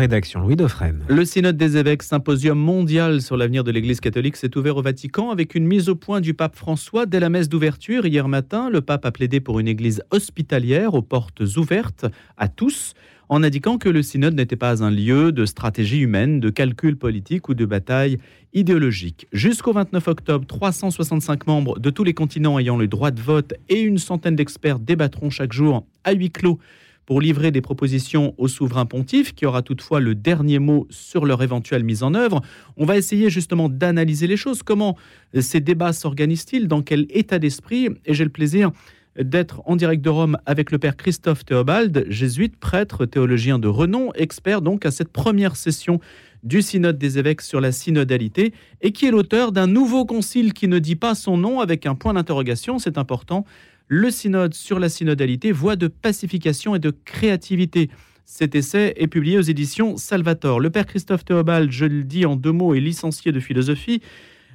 Rédaction 0.00 0.42
Louis 0.42 0.54
Dauphren. 0.54 1.02
Le 1.08 1.24
synode 1.24 1.56
des 1.56 1.76
évêques, 1.76 2.04
symposium 2.04 2.56
mondial 2.56 3.20
sur 3.20 3.36
l'avenir 3.36 3.64
de 3.64 3.72
l'Église 3.72 3.98
catholique, 3.98 4.36
s'est 4.36 4.56
ouvert 4.56 4.76
au 4.76 4.82
Vatican 4.82 5.30
avec 5.30 5.56
une 5.56 5.66
mise 5.66 5.88
au 5.88 5.96
point 5.96 6.20
du 6.20 6.34
pape 6.34 6.54
François 6.54 7.04
dès 7.04 7.18
la 7.18 7.30
messe 7.30 7.48
d'ouverture. 7.48 8.06
Hier 8.06 8.28
matin, 8.28 8.70
le 8.70 8.80
pape 8.80 9.04
a 9.06 9.10
plaidé 9.10 9.40
pour 9.40 9.58
une 9.58 9.66
Église 9.66 10.00
hospitalière 10.12 10.94
aux 10.94 11.02
portes 11.02 11.40
ouvertes 11.56 12.06
à 12.36 12.46
tous, 12.46 12.94
en 13.28 13.42
indiquant 13.42 13.76
que 13.76 13.88
le 13.88 14.04
synode 14.04 14.36
n'était 14.36 14.54
pas 14.54 14.84
un 14.84 14.90
lieu 14.92 15.32
de 15.32 15.44
stratégie 15.44 15.98
humaine, 15.98 16.38
de 16.38 16.50
calcul 16.50 16.96
politique 16.96 17.48
ou 17.48 17.54
de 17.54 17.64
bataille 17.64 18.18
idéologique. 18.54 19.26
Jusqu'au 19.32 19.72
29 19.72 20.06
octobre, 20.06 20.46
365 20.46 21.48
membres 21.48 21.80
de 21.80 21.90
tous 21.90 22.04
les 22.04 22.14
continents 22.14 22.60
ayant 22.60 22.76
le 22.76 22.86
droit 22.86 23.10
de 23.10 23.20
vote 23.20 23.54
et 23.68 23.80
une 23.80 23.98
centaine 23.98 24.36
d'experts 24.36 24.78
débattront 24.78 25.30
chaque 25.30 25.52
jour 25.52 25.84
à 26.04 26.12
huis 26.12 26.30
clos 26.30 26.60
pour 27.08 27.22
livrer 27.22 27.50
des 27.50 27.62
propositions 27.62 28.34
au 28.36 28.48
souverain 28.48 28.84
pontife, 28.84 29.34
qui 29.34 29.46
aura 29.46 29.62
toutefois 29.62 29.98
le 29.98 30.14
dernier 30.14 30.58
mot 30.58 30.86
sur 30.90 31.24
leur 31.24 31.42
éventuelle 31.42 31.82
mise 31.82 32.02
en 32.02 32.12
œuvre. 32.12 32.42
On 32.76 32.84
va 32.84 32.98
essayer 32.98 33.30
justement 33.30 33.70
d'analyser 33.70 34.26
les 34.26 34.36
choses. 34.36 34.62
Comment 34.62 34.94
ces 35.32 35.60
débats 35.60 35.94
s'organisent-ils? 35.94 36.68
Dans 36.68 36.82
quel 36.82 37.06
état 37.08 37.38
d'esprit? 37.38 37.88
Et 38.04 38.12
j'ai 38.12 38.24
le 38.24 38.30
plaisir 38.30 38.72
d'être 39.18 39.62
en 39.64 39.74
direct 39.74 40.04
de 40.04 40.10
Rome 40.10 40.36
avec 40.44 40.70
le 40.70 40.78
père 40.78 40.98
Christophe 40.98 41.46
Théobald, 41.46 42.04
jésuite, 42.10 42.58
prêtre, 42.58 43.06
théologien 43.06 43.58
de 43.58 43.68
renom, 43.68 44.12
expert 44.14 44.60
donc 44.60 44.84
à 44.84 44.90
cette 44.90 45.08
première 45.08 45.56
session 45.56 46.00
du 46.42 46.60
synode 46.60 46.98
des 46.98 47.18
évêques 47.18 47.40
sur 47.40 47.62
la 47.62 47.72
synodalité 47.72 48.52
et 48.82 48.92
qui 48.92 49.06
est 49.06 49.10
l'auteur 49.10 49.52
d'un 49.52 49.66
nouveau 49.66 50.04
concile 50.04 50.52
qui 50.52 50.68
ne 50.68 50.78
dit 50.78 50.94
pas 50.94 51.14
son 51.14 51.38
nom 51.38 51.60
avec 51.60 51.86
un 51.86 51.94
point 51.94 52.12
d'interrogation, 52.12 52.78
c'est 52.78 52.98
important, 52.98 53.46
le 53.88 54.10
synode 54.10 54.54
sur 54.54 54.78
la 54.78 54.88
synodalité, 54.88 55.50
voie 55.50 55.76
de 55.76 55.88
pacification 55.88 56.74
et 56.74 56.78
de 56.78 56.94
créativité. 57.04 57.90
Cet 58.24 58.54
essai 58.54 58.92
est 58.96 59.06
publié 59.06 59.38
aux 59.38 59.42
éditions 59.42 59.96
Salvator. 59.96 60.60
Le 60.60 60.68
père 60.68 60.84
Christophe 60.84 61.24
Théobald, 61.24 61.70
je 61.72 61.86
le 61.86 62.04
dis 62.04 62.26
en 62.26 62.36
deux 62.36 62.52
mots, 62.52 62.74
est 62.74 62.80
licencié 62.80 63.32
de 63.32 63.40
philosophie, 63.40 64.02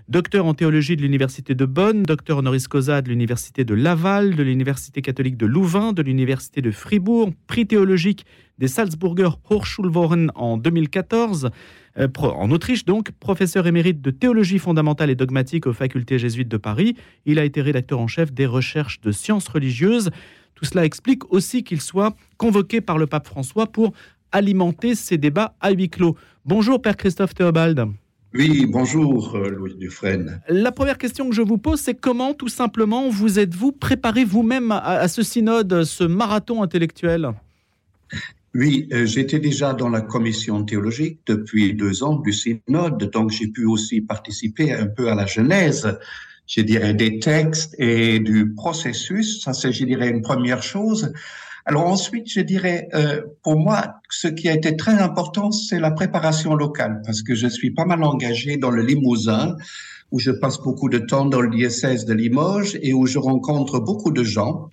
docteur 0.07 0.45
en 0.45 0.53
théologie 0.53 0.95
de 0.95 1.01
l'Université 1.01 1.55
de 1.55 1.65
Bonn, 1.65 2.03
docteur 2.03 2.37
honoris 2.37 2.67
causa 2.67 3.01
de 3.01 3.09
l'Université 3.09 3.65
de 3.65 3.73
Laval, 3.73 4.35
de 4.35 4.43
l'Université 4.43 5.01
catholique 5.01 5.37
de 5.37 5.47
Louvain, 5.47 5.93
de 5.93 6.03
l'Université 6.03 6.61
de 6.61 6.69
Fribourg, 6.69 7.31
prix 7.47 7.65
théologique 7.65 8.27
des 8.59 8.67
Salzburger 8.67 9.39
Hochschulwochen 9.49 10.31
en 10.35 10.57
2014. 10.57 11.49
Euh, 11.99 12.07
en 12.17 12.49
Autriche 12.51 12.85
donc, 12.85 13.11
professeur 13.11 13.67
émérite 13.67 14.01
de 14.01 14.11
théologie 14.11 14.59
fondamentale 14.59 15.09
et 15.09 15.15
dogmatique 15.15 15.67
aux 15.67 15.73
facultés 15.73 16.17
jésuites 16.17 16.47
de 16.47 16.57
Paris. 16.57 16.95
Il 17.25 17.39
a 17.39 17.45
été 17.45 17.61
rédacteur 17.61 17.99
en 17.99 18.07
chef 18.07 18.33
des 18.33 18.45
recherches 18.45 18.99
de 19.01 19.11
sciences 19.11 19.47
religieuses. 19.47 20.09
Tout 20.55 20.65
cela 20.65 20.85
explique 20.85 21.31
aussi 21.31 21.63
qu'il 21.63 21.81
soit 21.81 22.15
convoqué 22.37 22.81
par 22.81 22.97
le 22.97 23.07
pape 23.07 23.27
François 23.27 23.67
pour 23.67 23.93
alimenter 24.31 24.95
ces 24.95 25.17
débats 25.17 25.55
à 25.61 25.71
huis 25.71 25.89
clos. 25.89 26.17
Bonjour 26.45 26.81
Père 26.81 26.97
Christophe 26.97 27.35
Théobald. 27.35 27.87
Oui, 28.33 28.65
bonjour 28.65 29.35
euh, 29.35 29.49
Louis 29.49 29.75
Dufresne. 29.75 30.41
La 30.49 30.71
première 30.71 30.97
question 30.97 31.29
que 31.29 31.35
je 31.35 31.43
vous 31.43 31.59
pose, 31.59 31.79
c'est 31.79 31.93
comment 31.93 32.33
tout 32.33 32.47
simplement 32.47 33.07
vous 33.07 33.37
êtes-vous 33.37 33.71
préparé 33.71 34.25
vous-même 34.25 34.71
à 34.71 35.07
ce 35.07 35.21
synode, 35.21 35.83
ce 35.83 36.03
marathon 36.03 36.63
intellectuel? 36.63 37.29
Oui, 38.55 38.87
euh, 38.93 39.05
j'étais 39.05 39.39
déjà 39.39 39.73
dans 39.73 39.89
la 39.89 40.01
commission 40.01 40.63
théologique 40.63 41.21
depuis 41.25 41.73
deux 41.73 42.03
ans 42.03 42.17
du 42.17 42.31
synode, 42.31 43.09
donc 43.11 43.31
j'ai 43.31 43.47
pu 43.47 43.65
aussi 43.65 44.01
participer 44.01 44.71
un 44.71 44.85
peu 44.85 45.09
à 45.09 45.15
la 45.15 45.25
genèse, 45.25 45.97
je 46.45 46.61
dirais, 46.61 46.93
des 46.93 47.19
textes 47.19 47.75
et 47.79 48.19
du 48.19 48.53
processus. 48.53 49.41
Ça, 49.41 49.53
c'est, 49.53 49.71
je 49.71 49.85
dirais, 49.85 50.09
une 50.09 50.21
première 50.21 50.61
chose. 50.61 51.11
Alors 51.65 51.87
ensuite, 51.87 52.29
je 52.29 52.41
dirais, 52.41 52.89
euh, 52.93 53.21
pour 53.41 53.57
moi, 53.57 53.95
ce 54.09 54.27
qui 54.27 54.49
a 54.49 54.53
été 54.53 54.75
très 54.75 54.99
important, 54.99 55.51
c'est 55.51 55.79
la 55.79 55.91
préparation 55.91 56.53
locale, 56.53 57.01
parce 57.05 57.23
que 57.23 57.33
je 57.33 57.47
suis 57.47 57.71
pas 57.71 57.85
mal 57.85 58.03
engagé 58.03 58.57
dans 58.57 58.69
le 58.69 58.83
Limousin, 58.83 59.55
où 60.11 60.19
je 60.19 60.29
passe 60.29 60.59
beaucoup 60.59 60.89
de 60.89 60.99
temps 60.99 61.25
dans 61.25 61.41
le 61.41 61.49
diocèse 61.49 62.05
de 62.05 62.13
Limoges 62.13 62.77
et 62.83 62.93
où 62.93 63.07
je 63.07 63.17
rencontre 63.17 63.79
beaucoup 63.79 64.11
de 64.11 64.23
gens. 64.23 64.69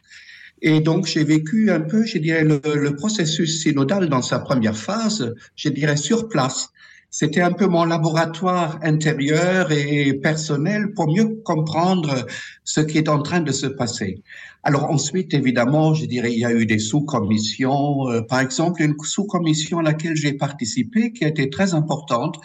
Et 0.63 0.81
donc, 0.81 1.07
j'ai 1.07 1.25
vécu 1.25 1.71
un 1.71 1.81
peu, 1.81 2.05
je 2.05 2.19
dirais, 2.19 2.45
le, 2.45 2.61
le, 2.65 2.95
processus 2.95 3.63
synodal 3.63 4.09
dans 4.09 4.23
sa 4.23 4.39
première 4.39 4.77
phase, 4.77 5.35
je 5.57 5.69
dirais, 5.69 5.97
sur 5.97 6.29
place. 6.29 6.71
C'était 7.13 7.41
un 7.41 7.51
peu 7.51 7.67
mon 7.67 7.85
laboratoire 7.85 8.79
intérieur 8.83 9.73
et 9.73 10.15
personnel 10.15 10.93
pour 10.95 11.09
mieux 11.09 11.41
comprendre 11.45 12.25
ce 12.63 12.81
qui 12.81 12.99
est 12.99 13.09
en 13.09 13.21
train 13.21 13.41
de 13.41 13.51
se 13.51 13.67
passer. 13.67 14.23
Alors 14.63 14.91
ensuite, 14.91 15.33
évidemment, 15.33 15.95
je 15.95 16.05
dirais, 16.05 16.33
il 16.33 16.39
y 16.39 16.45
a 16.45 16.53
eu 16.53 16.67
des 16.67 16.79
sous-commissions. 16.79 18.09
Euh, 18.11 18.21
par 18.21 18.41
exemple, 18.41 18.83
une 18.83 18.95
sous-commission 19.03 19.79
à 19.79 19.83
laquelle 19.83 20.15
j'ai 20.15 20.35
participé 20.35 21.13
qui 21.13 21.25
a 21.25 21.29
été 21.29 21.49
très 21.49 21.73
importante. 21.73 22.37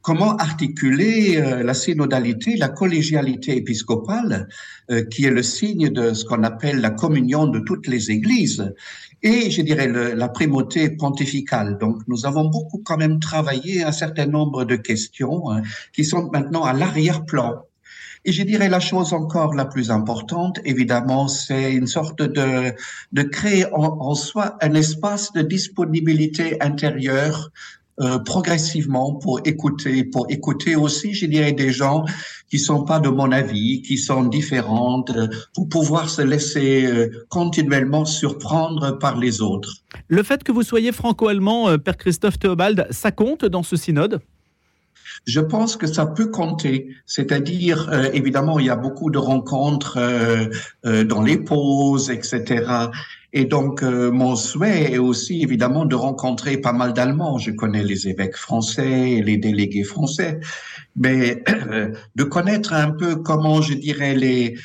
Comment 0.00 0.36
articuler 0.36 1.36
euh, 1.36 1.64
la 1.64 1.74
synodalité, 1.74 2.56
la 2.56 2.68
collégialité 2.68 3.56
épiscopale, 3.56 4.48
euh, 4.90 5.04
qui 5.04 5.24
est 5.24 5.30
le 5.30 5.42
signe 5.42 5.88
de 5.90 6.14
ce 6.14 6.24
qu'on 6.24 6.44
appelle 6.44 6.80
la 6.80 6.90
communion 6.90 7.48
de 7.48 7.58
toutes 7.58 7.88
les 7.88 8.12
églises, 8.12 8.72
et 9.24 9.50
je 9.50 9.62
dirais 9.62 9.88
le, 9.88 10.12
la 10.12 10.28
primauté 10.28 10.90
pontificale. 10.90 11.78
Donc, 11.78 12.02
nous 12.06 12.26
avons 12.26 12.44
beaucoup 12.44 12.82
quand 12.84 12.98
même 12.98 13.18
travaillé 13.18 13.82
un 13.82 13.90
certain 13.92 14.26
nombre 14.26 14.64
de 14.64 14.76
questions 14.76 15.50
hein, 15.50 15.62
qui 15.92 16.04
sont 16.04 16.30
maintenant 16.30 16.62
à 16.62 16.72
l'arrière-plan 16.72 17.64
et 18.26 18.32
je 18.32 18.42
dirais 18.42 18.70
la 18.70 18.80
chose 18.80 19.12
encore 19.12 19.54
la 19.54 19.66
plus 19.66 19.90
importante, 19.90 20.58
évidemment, 20.64 21.28
c'est 21.28 21.74
une 21.74 21.86
sorte 21.86 22.22
de, 22.22 22.72
de 23.12 23.22
créer 23.22 23.66
en, 23.74 23.98
en, 24.00 24.14
soi 24.14 24.56
un 24.62 24.72
espace 24.74 25.32
de 25.32 25.42
disponibilité 25.42 26.60
intérieure 26.62 27.50
euh, 28.00 28.18
progressivement 28.18 29.14
pour 29.14 29.40
écouter, 29.44 30.02
pour 30.02 30.26
écouter 30.28 30.74
aussi, 30.74 31.14
je 31.14 31.26
dirais, 31.26 31.52
des 31.52 31.70
gens 31.70 32.04
qui 32.50 32.58
sont 32.58 32.84
pas 32.84 32.98
de 32.98 33.08
mon 33.08 33.30
avis, 33.30 33.82
qui 33.82 33.98
sont 33.98 34.24
différentes, 34.24 35.10
euh, 35.10 35.28
pour 35.54 35.68
pouvoir 35.68 36.10
se 36.10 36.22
laisser 36.22 36.86
euh, 36.86 37.24
continuellement 37.28 38.04
surprendre 38.04 38.98
par 38.98 39.16
les 39.16 39.40
autres. 39.40 39.76
Le 40.08 40.24
fait 40.24 40.42
que 40.42 40.50
vous 40.50 40.64
soyez 40.64 40.90
franco-allemand, 40.90 41.78
Père 41.78 41.96
Christophe 41.96 42.38
Théobald, 42.38 42.88
ça 42.90 43.12
compte 43.12 43.44
dans 43.44 43.62
ce 43.62 43.76
synode? 43.76 44.20
Je 45.26 45.40
pense 45.40 45.76
que 45.76 45.86
ça 45.86 46.06
peut 46.06 46.26
compter. 46.26 46.88
C'est-à-dire, 47.06 47.88
euh, 47.90 48.10
évidemment, 48.12 48.58
il 48.58 48.66
y 48.66 48.70
a 48.70 48.76
beaucoup 48.76 49.10
de 49.10 49.18
rencontres 49.18 49.96
euh, 49.96 50.46
euh, 50.84 51.04
dans 51.04 51.22
les 51.22 51.38
pauses, 51.38 52.10
etc. 52.10 52.64
Et 53.36 53.44
donc, 53.44 53.82
mon 53.82 54.36
souhait 54.36 54.92
est 54.92 54.98
aussi, 54.98 55.42
évidemment, 55.42 55.84
de 55.84 55.96
rencontrer 55.96 56.56
pas 56.56 56.72
mal 56.72 56.92
d'Allemands. 56.92 57.36
Je 57.38 57.50
connais 57.50 57.82
les 57.82 58.06
évêques 58.06 58.36
français 58.36 59.20
les 59.24 59.36
délégués 59.36 59.82
français. 59.82 60.38
Mais 60.96 61.42
de 62.14 62.22
connaître 62.22 62.72
un 62.72 62.92
peu 62.92 63.16
comment, 63.16 63.60
je 63.60 63.74
dirais, 63.74 64.14
les, 64.14 64.56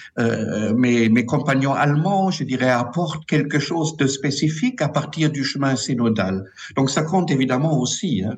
mes, 0.75 1.09
mes 1.09 1.25
compagnons 1.25 1.73
allemands, 1.73 2.29
je 2.29 2.43
dirais, 2.43 2.69
apportent 2.69 3.25
quelque 3.25 3.57
chose 3.57 3.97
de 3.97 4.05
spécifique 4.05 4.81
à 4.83 4.89
partir 4.89 5.31
du 5.31 5.43
chemin 5.43 5.75
synodal. 5.75 6.45
Donc, 6.75 6.91
ça 6.91 7.01
compte 7.01 7.31
évidemment 7.31 7.79
aussi. 7.79 8.23
Hein. 8.23 8.37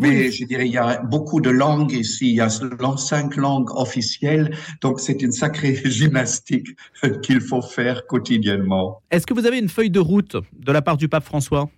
Mais 0.00 0.30
je 0.30 0.44
dirais, 0.44 0.66
il 0.66 0.72
y 0.72 0.78
a 0.78 1.02
beaucoup 1.02 1.40
de 1.40 1.50
langues 1.50 1.92
ici. 1.92 2.30
Il 2.30 2.36
y 2.36 2.40
a 2.40 2.48
cinq 2.48 3.36
langues 3.36 3.70
officielles. 3.74 4.56
Donc, 4.80 5.00
c'est 5.00 5.22
une 5.22 5.32
sacrée 5.32 5.74
gymnastique 5.84 6.68
qu'il 7.22 7.40
faut 7.40 7.62
faire 7.62 8.06
quotidiennement. 8.06 9.02
Est-ce 9.10 9.26
que 9.26 9.34
vous 9.34 9.46
avez 9.46 9.58
une 9.58 9.68
feuille 9.68 9.90
de 9.90 10.00
route 10.00 10.36
de 10.52 10.72
la 10.72 10.82
part 10.82 10.96
du 10.96 11.08
pape 11.08 11.24
François? 11.24 11.70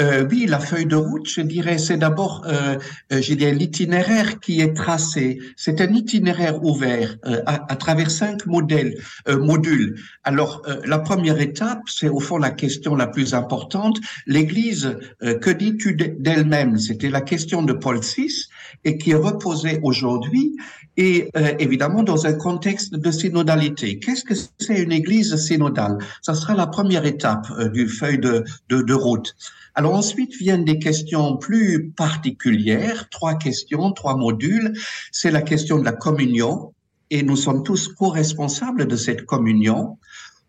Euh, 0.00 0.26
oui, 0.30 0.46
la 0.46 0.60
feuille 0.60 0.86
de 0.86 0.96
route, 0.96 1.26
je 1.26 1.40
dirais, 1.40 1.78
c'est 1.78 1.96
d'abord, 1.96 2.44
euh, 2.46 2.76
euh 3.12 3.22
je 3.22 3.32
l'itinéraire 3.32 4.40
qui 4.40 4.60
est 4.60 4.74
tracé. 4.74 5.38
C'est 5.56 5.80
un 5.80 5.92
itinéraire 5.92 6.62
ouvert 6.62 7.16
euh, 7.26 7.40
à, 7.46 7.72
à, 7.72 7.76
travers 7.76 8.10
cinq 8.10 8.44
modèles, 8.46 8.98
euh, 9.28 9.38
modules. 9.38 9.98
Alors, 10.22 10.62
euh, 10.68 10.80
la 10.84 10.98
première 10.98 11.40
étape, 11.40 11.82
c'est 11.86 12.08
au 12.08 12.20
fond 12.20 12.36
la 12.36 12.50
question 12.50 12.94
la 12.94 13.06
plus 13.06 13.32
importante. 13.32 13.98
L'Église, 14.26 14.98
que 15.20 15.50
dis-tu 15.50 15.94
d'elle-même? 15.94 16.78
C'était 16.78 17.08
la 17.10 17.20
question 17.20 17.62
de 17.62 17.72
Paul 17.72 18.00
VI 18.00 18.48
et 18.84 18.98
qui 18.98 19.12
est 19.12 19.14
reposée 19.14 19.78
aujourd'hui 19.82 20.56
et 20.96 21.30
évidemment 21.58 22.02
dans 22.02 22.26
un 22.26 22.32
contexte 22.32 22.94
de 22.94 23.10
synodalité. 23.10 23.98
Qu'est-ce 23.98 24.24
que 24.24 24.34
c'est 24.34 24.82
une 24.82 24.92
Église 24.92 25.36
synodale? 25.36 25.98
Ça 26.22 26.34
sera 26.34 26.54
la 26.54 26.66
première 26.66 27.04
étape 27.04 27.46
du 27.72 27.88
feuille 27.88 28.18
de, 28.18 28.44
de, 28.68 28.82
de 28.82 28.94
route. 28.94 29.34
Alors 29.78 29.94
ensuite 29.94 30.34
viennent 30.36 30.64
des 30.64 30.78
questions 30.78 31.36
plus 31.36 31.90
particulières, 31.90 33.10
trois 33.10 33.34
questions, 33.34 33.92
trois 33.92 34.16
modules. 34.16 34.72
C'est 35.12 35.30
la 35.30 35.42
question 35.42 35.78
de 35.78 35.84
la 35.84 35.92
communion, 35.92 36.72
et 37.10 37.22
nous 37.22 37.36
sommes 37.36 37.62
tous 37.62 37.88
co-responsables 37.88 38.86
de 38.86 38.96
cette 38.96 39.26
communion. 39.26 39.98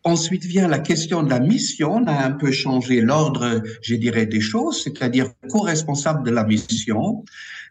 Ensuite 0.06 0.45
vient 0.45 0.69
la 0.69 0.79
question 0.79 1.24
de 1.24 1.29
la 1.29 1.41
mission. 1.41 1.95
On 1.95 2.07
a 2.07 2.25
un 2.25 2.31
peu 2.31 2.53
changé 2.53 3.01
l'ordre, 3.01 3.62
je 3.81 3.95
dirais, 3.95 4.25
des 4.25 4.39
choses, 4.39 4.81
c'est-à-dire 4.81 5.31
co-responsable 5.50 6.25
de 6.25 6.31
la 6.31 6.45
mission. 6.45 7.25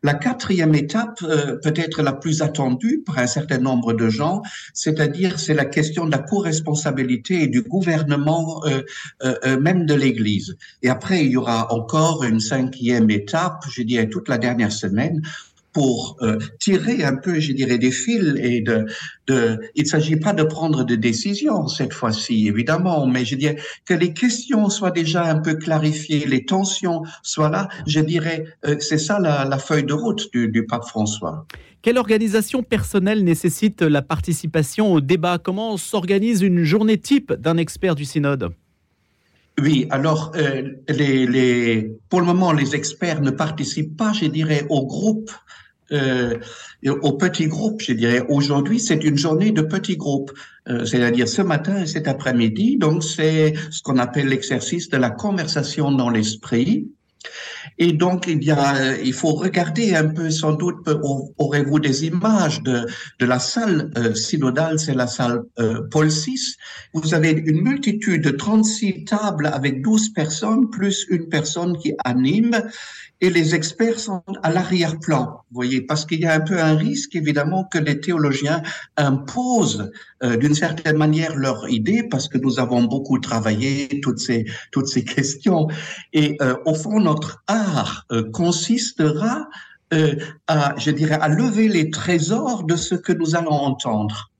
La 0.06 0.14
quatrième 0.14 0.76
étape, 0.76 1.18
euh, 1.24 1.56
peut-être 1.60 2.00
la 2.00 2.12
plus 2.12 2.40
attendue 2.40 3.02
par 3.04 3.18
un 3.18 3.26
certain 3.26 3.58
nombre 3.58 3.92
de 3.92 4.08
gens, 4.08 4.40
c'est-à-dire 4.72 5.40
c'est 5.40 5.52
la 5.52 5.64
question 5.64 6.06
de 6.06 6.12
la 6.12 6.18
co-responsabilité 6.18 7.42
et 7.42 7.48
du 7.48 7.62
gouvernement 7.62 8.64
euh, 8.66 8.82
euh, 9.24 9.58
même 9.58 9.84
de 9.84 9.94
l'Église. 9.94 10.56
Et 10.84 10.88
après, 10.90 11.24
il 11.24 11.32
y 11.32 11.36
aura 11.36 11.72
encore 11.72 12.22
une 12.22 12.38
cinquième 12.38 13.10
étape, 13.10 13.64
je 13.68 13.82
dirais 13.82 14.08
toute 14.08 14.28
la 14.28 14.38
dernière 14.38 14.70
semaine, 14.70 15.22
pour 15.76 16.16
euh, 16.22 16.38
tirer 16.58 17.04
un 17.04 17.16
peu, 17.16 17.38
je 17.38 17.52
dirais, 17.52 17.76
des 17.76 17.90
fils 17.90 18.32
et 18.38 18.62
de, 18.62 18.86
de 19.26 19.60
il 19.74 19.82
ne 19.82 19.88
s'agit 19.88 20.16
pas 20.16 20.32
de 20.32 20.42
prendre 20.42 20.84
de 20.84 20.94
décisions 20.94 21.68
cette 21.68 21.92
fois-ci, 21.92 22.48
évidemment, 22.48 23.06
mais 23.06 23.26
je 23.26 23.34
dirais 23.34 23.58
que 23.84 23.92
les 23.92 24.14
questions 24.14 24.70
soient 24.70 24.90
déjà 24.90 25.24
un 25.26 25.38
peu 25.38 25.56
clarifiées, 25.56 26.24
les 26.24 26.46
tensions 26.46 27.02
soient 27.22 27.50
là. 27.50 27.68
Je 27.86 28.00
dirais, 28.00 28.46
euh, 28.64 28.76
c'est 28.80 28.96
ça 28.96 29.18
la, 29.18 29.58
feuille 29.58 29.84
de 29.84 29.92
route 29.92 30.32
du, 30.32 30.48
du 30.48 30.64
pape 30.64 30.86
François. 30.86 31.46
Quelle 31.82 31.98
organisation 31.98 32.62
personnelle 32.62 33.22
nécessite 33.22 33.82
la 33.82 34.00
participation 34.00 34.94
au 34.94 35.02
débat? 35.02 35.36
Comment 35.36 35.76
s'organise 35.76 36.40
une 36.40 36.64
journée 36.64 36.96
type 36.96 37.34
d'un 37.34 37.58
expert 37.58 37.94
du 37.96 38.06
synode? 38.06 38.50
Oui, 39.60 39.86
alors 39.90 40.32
euh, 40.36 40.70
les, 40.88 41.26
les, 41.26 41.98
pour 42.08 42.20
le 42.20 42.26
moment, 42.26 42.52
les 42.52 42.74
experts 42.74 43.20
ne 43.20 43.30
participent 43.30 43.96
pas, 43.96 44.14
je 44.14 44.24
dirais, 44.24 44.64
au 44.70 44.86
groupe 44.86 45.30
euh, 45.92 46.38
au 46.82 47.12
petit 47.12 47.46
groupe, 47.46 47.82
je 47.82 47.92
dirais. 47.92 48.24
Aujourd'hui, 48.28 48.80
c'est 48.80 49.02
une 49.04 49.16
journée 49.16 49.52
de 49.52 49.62
petits 49.62 49.96
groupes, 49.96 50.32
euh, 50.68 50.84
c'est-à-dire 50.84 51.28
ce 51.28 51.42
matin 51.42 51.82
et 51.82 51.86
cet 51.86 52.08
après-midi. 52.08 52.76
Donc, 52.76 53.02
c'est 53.02 53.54
ce 53.70 53.82
qu'on 53.82 53.98
appelle 53.98 54.28
l'exercice 54.28 54.88
de 54.88 54.96
la 54.96 55.10
conversation 55.10 55.92
dans 55.92 56.10
l'esprit. 56.10 56.88
Et 57.78 57.92
donc, 57.92 58.26
il 58.26 58.42
y 58.42 58.50
a, 58.50 58.96
il 58.98 59.12
faut 59.12 59.32
regarder 59.32 59.94
un 59.94 60.08
peu, 60.08 60.30
sans 60.30 60.52
doute, 60.52 60.88
aurez-vous 61.38 61.78
des 61.78 62.06
images 62.06 62.62
de, 62.62 62.86
de 63.18 63.26
la 63.26 63.38
salle 63.38 63.90
euh, 63.96 64.14
synodale, 64.14 64.78
c'est 64.78 64.94
la 64.94 65.06
salle 65.06 65.42
euh, 65.58 65.82
Paul 65.90 66.08
VI. 66.08 66.56
Vous 66.94 67.14
avez 67.14 67.30
une 67.32 67.62
multitude 67.62 68.22
de 68.22 68.30
36 68.30 69.04
tables 69.04 69.46
avec 69.46 69.82
12 69.82 70.12
personnes, 70.14 70.70
plus 70.70 71.06
une 71.10 71.28
personne 71.28 71.76
qui 71.78 71.92
anime 72.04 72.62
et 73.20 73.30
les 73.30 73.54
experts 73.54 73.98
sont 73.98 74.22
à 74.42 74.50
l'arrière-plan, 74.50 75.44
vous 75.50 75.54
voyez, 75.54 75.80
parce 75.80 76.04
qu'il 76.04 76.20
y 76.20 76.26
a 76.26 76.34
un 76.34 76.40
peu 76.40 76.60
un 76.60 76.76
risque, 76.76 77.16
évidemment, 77.16 77.64
que 77.64 77.78
les 77.78 77.98
théologiens 78.00 78.62
imposent 78.96 79.90
euh, 80.22 80.36
d'une 80.36 80.54
certaine 80.54 80.98
manière 80.98 81.34
leur 81.34 81.68
idée, 81.68 82.02
parce 82.10 82.28
que 82.28 82.36
nous 82.36 82.58
avons 82.60 82.82
beaucoup 82.84 83.18
travaillé 83.18 84.00
toutes 84.02 84.18
ces, 84.18 84.44
toutes 84.70 84.88
ces 84.88 85.04
questions. 85.04 85.68
Et 86.12 86.36
euh, 86.42 86.56
au 86.66 86.74
fond, 86.74 87.00
notre 87.00 87.42
art 87.46 88.04
euh, 88.12 88.30
consistera 88.30 89.48
à, 90.48 90.74
je 90.78 90.90
dirais, 90.90 91.16
à 91.20 91.28
lever 91.28 91.68
les 91.68 91.90
trésors 91.90 92.64
de 92.64 92.74
ce 92.74 92.96
que 92.96 93.12
nous 93.12 93.36
allons 93.36 93.52
entendre. 93.52 94.32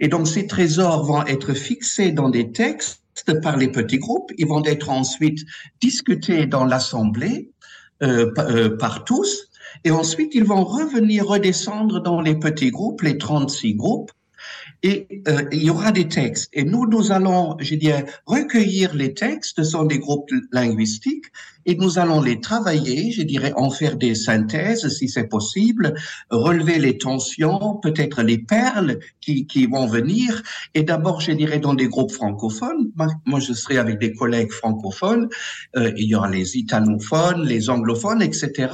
Et 0.00 0.08
donc, 0.08 0.28
ces 0.28 0.46
trésors 0.46 1.04
vont 1.04 1.24
être 1.24 1.54
fixés 1.54 2.12
dans 2.12 2.28
des 2.28 2.52
textes 2.52 3.02
par 3.42 3.56
les 3.56 3.68
petits 3.68 3.98
groupes, 3.98 4.32
ils 4.36 4.46
vont 4.46 4.64
être 4.64 4.90
ensuite 4.90 5.40
discutés 5.80 6.46
dans 6.46 6.64
l'assemblée, 6.64 7.28
euh, 7.28 7.48
euh, 7.48 7.51
par 8.78 9.04
tous. 9.04 9.48
Et 9.84 9.90
ensuite, 9.90 10.34
ils 10.34 10.44
vont 10.44 10.64
revenir 10.64 11.26
redescendre 11.26 12.02
dans 12.02 12.20
les 12.20 12.36
petits 12.38 12.70
groupes, 12.70 13.02
les 13.02 13.18
36 13.18 13.74
groupes, 13.74 14.10
et 14.82 15.22
euh, 15.28 15.44
il 15.52 15.62
y 15.62 15.70
aura 15.70 15.92
des 15.92 16.08
textes. 16.08 16.50
Et 16.52 16.64
nous, 16.64 16.86
nous 16.86 17.12
allons, 17.12 17.56
je 17.60 17.76
dirais, 17.76 18.04
recueillir 18.26 18.94
les 18.94 19.14
textes, 19.14 19.56
ce 19.56 19.64
sont 19.64 19.84
des 19.84 19.98
groupes 19.98 20.30
linguistiques, 20.50 21.26
et 21.66 21.74
nous 21.76 21.98
allons 21.98 22.20
les 22.20 22.40
travailler, 22.40 23.10
je 23.12 23.22
dirais, 23.22 23.52
en 23.56 23.70
faire 23.70 23.96
des 23.96 24.14
synthèses 24.14 24.88
si 24.88 25.08
c'est 25.08 25.28
possible, 25.28 25.94
relever 26.30 26.78
les 26.78 26.98
tensions, 26.98 27.78
peut-être 27.82 28.22
les 28.22 28.38
perles 28.38 28.98
qui, 29.20 29.46
qui 29.46 29.66
vont 29.66 29.86
venir. 29.86 30.42
Et 30.74 30.82
d'abord, 30.82 31.20
je 31.20 31.32
dirais, 31.32 31.58
dans 31.58 31.74
des 31.74 31.88
groupes 31.88 32.12
francophones. 32.12 32.90
Moi, 33.24 33.40
je 33.40 33.52
serai 33.52 33.78
avec 33.78 33.98
des 33.98 34.12
collègues 34.12 34.52
francophones. 34.52 35.28
Euh, 35.76 35.92
il 35.96 36.06
y 36.06 36.14
aura 36.14 36.30
les 36.30 36.56
italophones, 36.56 37.44
les 37.44 37.70
anglophones, 37.70 38.22
etc. 38.22 38.68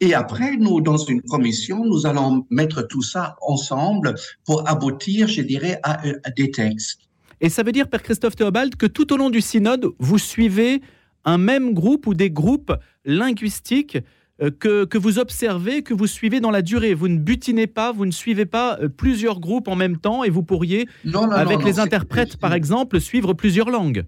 Et 0.00 0.14
après, 0.14 0.56
nous, 0.56 0.80
dans 0.80 0.98
une 0.98 1.22
commission, 1.22 1.84
nous 1.84 2.06
allons 2.06 2.46
mettre 2.50 2.82
tout 2.82 3.02
ça 3.02 3.36
ensemble 3.40 4.14
pour 4.44 4.68
aboutir, 4.68 5.26
je 5.28 5.42
dirais, 5.42 5.80
à, 5.82 6.00
des 6.36 6.50
textes. 6.50 7.00
Et 7.40 7.48
ça 7.48 7.62
veut 7.62 7.72
dire, 7.72 7.88
Père 7.88 8.02
Christophe 8.02 8.36
Théobald, 8.36 8.76
que 8.76 8.86
tout 8.86 9.12
au 9.12 9.16
long 9.16 9.30
du 9.30 9.40
synode, 9.40 9.88
vous 9.98 10.18
suivez 10.18 10.82
un 11.26 11.38
même 11.38 11.74
groupe 11.74 12.06
ou 12.06 12.14
des 12.14 12.30
groupes 12.30 12.72
linguistiques 13.04 13.98
euh, 14.42 14.50
que, 14.50 14.84
que, 14.84 14.98
vous 14.98 15.18
observez, 15.18 15.82
que 15.82 15.92
vous 15.92 16.06
suivez 16.06 16.40
dans 16.40 16.50
la 16.50 16.62
durée. 16.62 16.94
Vous 16.94 17.08
ne 17.08 17.18
butinez 17.18 17.66
pas, 17.66 17.92
vous 17.92 18.06
ne 18.06 18.10
suivez 18.10 18.46
pas 18.46 18.78
euh, 18.80 18.88
plusieurs 18.88 19.40
groupes 19.40 19.68
en 19.68 19.76
même 19.76 19.98
temps 19.98 20.24
et 20.24 20.30
vous 20.30 20.42
pourriez, 20.42 20.88
avec 21.32 21.64
les 21.64 21.78
interprètes 21.80 22.36
par 22.36 22.54
exemple, 22.54 23.00
suivre 23.00 23.34
plusieurs 23.34 23.70
langues. 23.70 24.04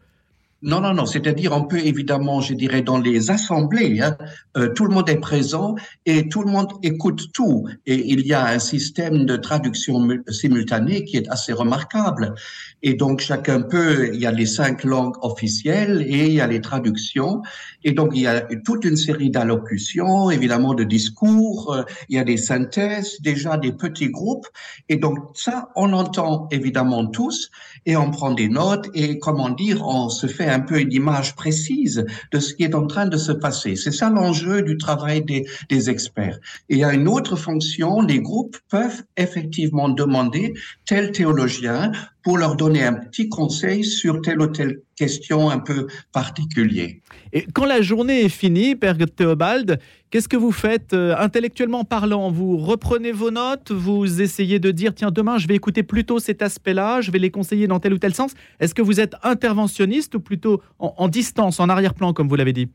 Non, 0.60 0.81
non, 0.81 0.93
non. 0.93 1.06
C'est-à-dire, 1.06 1.52
on 1.52 1.62
peut 1.64 1.78
évidemment, 1.78 2.40
je 2.40 2.52
dirais, 2.52 2.82
dans 2.82 2.99
les 2.99 3.31
assemblées, 3.31 4.00
hein, 4.00 4.16
euh, 4.56 4.69
tout 4.75 4.87
le 4.87 4.93
monde 4.93 5.08
est 5.08 5.20
présent 5.20 5.76
et 6.05 6.28
tout 6.28 6.43
le 6.43 6.50
monde 6.50 6.72
écoute 6.82 7.32
tout. 7.32 7.69
Et 7.87 8.12
il 8.12 8.26
y 8.26 8.34
a 8.34 8.44
un 8.44 8.58
système 8.58 9.25
de 9.25 9.37
traduction 9.37 10.08
simultanée 10.28 11.05
qui 11.05 11.16
est 11.16 11.28
assez 11.28 11.52
remarquable. 11.52 12.34
Et 12.82 12.94
donc, 12.94 13.20
chacun 13.20 13.62
peut, 13.62 14.10
il 14.12 14.20
y 14.20 14.26
a 14.26 14.32
les 14.32 14.46
cinq 14.46 14.82
langues 14.82 15.14
officielles 15.22 16.05
et 16.08 16.26
il 16.26 16.32
y 16.32 16.40
a 16.40 16.49
les 16.49 16.61
traductions. 16.61 17.43
Et 17.84 17.93
donc, 17.93 18.11
il 18.14 18.22
y 18.22 18.26
a 18.26 18.40
toute 18.64 18.84
une 18.84 18.96
série 18.96 19.31
d'allocutions, 19.31 20.28
évidemment, 20.28 20.75
de 20.75 20.82
discours. 20.82 21.72
Euh, 21.72 21.82
il 22.08 22.16
y 22.16 22.19
a 22.19 22.25
des 22.25 22.37
synthèses, 22.37 23.20
déjà 23.20 23.58
des 23.58 23.70
petits 23.70 24.11
groupes. 24.11 24.49
Et 24.88 24.96
donc, 24.96 25.19
ça, 25.34 25.70
on 25.76 25.93
entend 25.93 26.49
évidemment 26.50 27.06
tous 27.06 27.49
et 27.87 27.96
on 27.96 28.11
prend 28.11 28.32
des 28.32 28.49
notes 28.49 28.88
et, 28.94 29.20
comment 29.20 29.50
dire, 29.50 29.87
on 29.87 30.08
se 30.08 30.26
fait 30.26 30.47
un 30.48 30.60
peu 30.60 30.80
une 30.80 30.92
image 30.92 31.34
précise 31.34 32.04
de 32.32 32.38
ce 32.38 32.54
qui 32.54 32.64
est 32.64 32.74
en 32.74 32.86
train 32.86 33.06
de 33.06 33.16
se 33.16 33.32
passer. 33.32 33.76
C'est 33.76 33.92
ça 33.92 34.10
l'enjeu 34.10 34.62
du 34.62 34.76
travail 34.76 35.24
des, 35.24 35.90
experts. 35.90 36.38
Et 36.68 36.84
a 36.84 36.92
une 36.92 37.08
autre 37.08 37.36
fonction, 37.36 38.00
les 38.00 38.20
groupes 38.20 38.58
peuvent 38.68 39.04
effectivement 39.16 39.88
demander 39.88 40.54
tel 40.86 41.12
théologien 41.12 41.92
pour 42.28 42.36
leur 42.36 42.56
donner 42.56 42.84
un 42.84 42.92
petit 42.92 43.30
conseil 43.30 43.82
sur 43.82 44.20
telle 44.20 44.42
ou 44.42 44.48
telle 44.48 44.82
question 44.96 45.48
un 45.48 45.60
peu 45.60 45.86
particulière. 46.12 46.90
Et 47.32 47.46
quand 47.54 47.64
la 47.64 47.80
journée 47.80 48.26
est 48.26 48.28
finie, 48.28 48.76
Père 48.76 48.98
Théobald, 48.98 49.78
qu'est-ce 50.10 50.28
que 50.28 50.36
vous 50.36 50.52
faites 50.52 50.92
euh, 50.92 51.16
intellectuellement 51.16 51.84
parlant? 51.84 52.30
Vous 52.30 52.58
reprenez 52.58 53.12
vos 53.12 53.30
notes, 53.30 53.72
vous 53.72 54.20
essayez 54.20 54.58
de 54.58 54.70
dire 54.70 54.94
tiens 54.94 55.10
demain 55.10 55.38
je 55.38 55.48
vais 55.48 55.54
écouter 55.54 55.82
plutôt 55.82 56.19
cet 56.19 56.42
aspect-là, 56.42 57.00
je 57.00 57.10
vais 57.10 57.19
les 57.19 57.30
conseiller 57.30 57.66
dans 57.66 57.80
tel 57.80 57.94
ou 57.94 57.98
tel 57.98 58.12
sens. 58.12 58.32
Est-ce 58.60 58.75
que 58.75 58.82
vous 58.82 59.00
êtes 59.00 59.14
interventionniste 59.22 60.14
ou 60.14 60.20
plutôt 60.20 60.60
en 60.78 61.08
distance, 61.08 61.60
en 61.60 61.70
arrière-plan 61.70 62.12
comme 62.12 62.28
vous 62.28 62.36
l'avez 62.36 62.52
dit? 62.52 62.69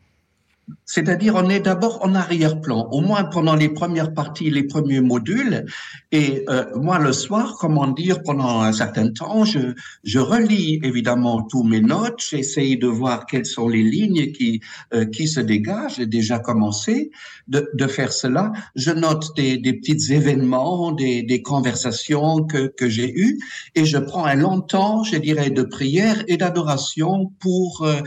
C'est-à-dire, 0.85 1.35
on 1.35 1.49
est 1.49 1.59
d'abord 1.59 2.03
en 2.03 2.15
arrière-plan, 2.15 2.87
au 2.91 3.01
moins 3.01 3.23
pendant 3.23 3.55
les 3.55 3.69
premières 3.69 4.13
parties, 4.13 4.49
les 4.49 4.63
premiers 4.63 5.01
modules. 5.01 5.65
Et 6.11 6.45
euh, 6.49 6.65
moi, 6.75 6.99
le 6.99 7.13
soir, 7.13 7.57
comment 7.59 7.87
dire, 7.87 8.21
pendant 8.23 8.61
un 8.61 8.71
certain 8.73 9.09
temps, 9.11 9.43
je, 9.43 9.73
je 10.03 10.19
relis 10.19 10.79
évidemment 10.83 11.43
tous 11.43 11.63
mes 11.63 11.81
notes. 11.81 12.23
J'essaye 12.29 12.77
de 12.77 12.87
voir 12.87 13.25
quelles 13.25 13.45
sont 13.45 13.67
les 13.67 13.83
lignes 13.83 14.31
qui, 14.31 14.61
euh, 14.93 15.05
qui 15.05 15.27
se 15.27 15.39
dégagent. 15.39 15.95
J'ai 15.97 16.05
déjà 16.05 16.39
commencé 16.39 17.11
de, 17.47 17.69
de 17.73 17.87
faire 17.87 18.13
cela. 18.13 18.51
Je 18.75 18.91
note 18.91 19.35
des, 19.35 19.57
des 19.57 19.73
petits 19.73 20.13
événements, 20.13 20.91
des, 20.91 21.23
des 21.23 21.41
conversations 21.41 22.43
que, 22.43 22.67
que 22.67 22.87
j'ai 22.87 23.11
eues, 23.17 23.39
et 23.75 23.85
je 23.85 23.97
prends 23.97 24.25
un 24.25 24.35
long 24.35 24.61
temps, 24.61 25.03
je 25.03 25.17
dirais, 25.17 25.49
de 25.49 25.63
prière 25.63 26.23
et 26.27 26.37
d'adoration 26.37 27.31
pour 27.39 27.83
euh, 27.83 28.01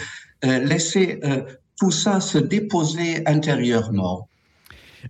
euh 0.44 0.58
laisser 0.58 1.20
euh, 1.24 1.42
tout 1.76 1.90
ça 1.90 2.20
se 2.20 2.38
déposer 2.38 3.26
intérieurement. 3.26 4.28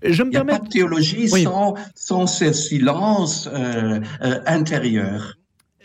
Je 0.03 0.23
me 0.23 0.29
Il 0.29 0.33
n'y 0.33 0.37
a 0.37 0.45
pas 0.45 0.59
de 0.59 0.69
théologie 0.69 1.29
sans, 1.29 1.75
sans, 1.95 2.27
ce 2.27 2.53
silence 2.53 3.49
euh, 3.53 4.01
euh, 4.23 4.41
intérieur. 4.47 5.37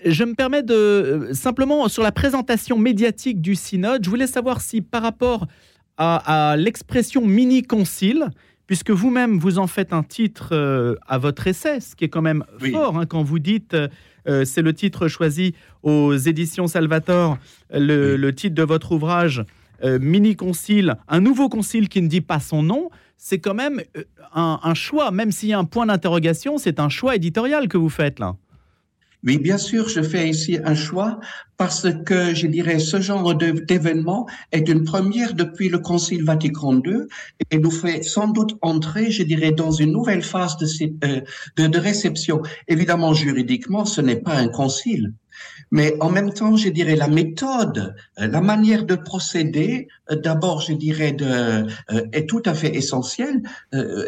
Je 0.06 0.24
me 0.24 0.34
permets 0.34 0.64
de 0.64 0.74
euh, 0.74 1.34
simplement 1.34 1.88
sur 1.88 2.04
la 2.04 2.12
présentation 2.12 2.78
médiatique 2.78 3.42
du 3.42 3.56
synode, 3.56 4.04
je 4.04 4.10
voulais 4.10 4.28
savoir 4.28 4.62
si 4.62 4.82
par 4.82 5.04
rapport 5.04 5.48
à, 5.98 6.56
l'expression 6.58 7.28
mini-concile, 7.28 8.30
puisque 8.66 8.90
vous-même 8.90 9.38
vous 9.38 9.60
en 9.60 9.68
faites 9.68 9.94
un 9.94 10.02
titre 10.02 10.98
à 11.08 11.18
votre 11.20 11.46
essai, 11.46 11.80
ce 11.80 11.96
qui 11.96 12.06
est 12.06 12.10
quand 12.10 12.24
même 12.24 12.44
fort 12.72 12.98
hein, 12.98 13.06
quand 13.06 13.22
vous 13.22 13.38
dites, 13.38 13.78
c'est 14.26 14.64
le 14.64 14.74
titre 14.74 15.08
choisi 15.08 15.54
aux 15.84 16.16
éditions 16.16 16.66
Salvator, 16.66 17.38
le, 17.72 18.16
le 18.16 18.34
titre 18.34 18.56
de 18.56 18.64
votre 18.64 18.94
ouvrage 18.94 19.44
euh, 19.84 20.00
mini-concile, 20.00 20.96
un 21.08 21.20
nouveau 21.20 21.50
concile 21.50 21.90
qui 21.90 22.02
ne 22.02 22.08
dit 22.08 22.22
pas 22.22 22.40
son 22.40 22.64
nom, 22.64 22.90
c'est 23.18 23.40
quand 23.40 23.54
même 23.54 23.82
euh, 23.98 24.04
un, 24.34 24.74
choix, 24.74 25.12
même 25.12 25.32
s'il 25.32 25.50
y 25.50 25.54
a 25.54 25.60
un 25.60 25.66
point 25.66 25.86
d'interrogation, 25.86 26.58
c'est 26.58 26.80
un 26.80 26.90
choix 26.90 27.16
éditorial 27.16 27.68
que 27.68 27.78
vous 27.78 27.90
faites 27.90 28.20
là. 28.20 28.36
Oui, 29.24 29.38
bien 29.38 29.60
sûr, 29.60 29.88
je 29.88 30.02
fais 30.02 30.28
ici 30.28 30.58
un 30.64 30.74
choix 30.74 31.20
parce 31.58 31.88
que, 32.06 32.34
je 32.34 32.48
dirais, 32.48 32.80
ce 32.80 33.00
genre 33.00 33.36
d'événement 33.36 34.28
est 34.52 34.68
une 34.68 34.84
première 34.84 35.36
depuis 35.36 35.70
le 35.70 35.78
Concile 35.78 36.24
Vatican 36.24 36.82
II 36.84 37.04
et 37.52 37.60
nous 37.60 37.70
fait 37.70 38.02
sans 38.02 38.30
doute 38.30 38.58
entrer, 38.64 39.12
je 39.12 39.22
dirais, 39.22 39.52
dans 39.52 39.70
une 39.70 39.92
nouvelle 39.92 40.24
phase 40.24 40.58
de, 40.58 40.66
euh, 41.06 41.22
de, 41.58 41.68
de 41.68 41.78
réception. 41.78 42.42
Évidemment, 42.68 43.14
juridiquement, 43.14 43.86
ce 43.86 44.02
n'est 44.02 44.16
pas 44.20 44.34
un 44.34 44.48
concile. 44.48 45.14
Mais 45.72 45.96
en 46.02 46.10
même 46.10 46.34
temps, 46.34 46.58
je 46.58 46.70
dirais 46.70 46.96
la 46.96 47.08
méthode, 47.08 47.96
euh, 48.20 48.28
la 48.28 48.42
manière 48.42 48.86
de 48.86 48.96
procéder, 48.96 49.88
euh, 50.10 50.16
d'abord, 50.16 50.62
je 50.62 50.74
dirais, 50.74 51.14
de, 51.14 51.68
est 52.12 52.28
tout 52.28 52.44
à 52.46 52.54
fait 52.54 52.76
essentielle, 52.76 53.42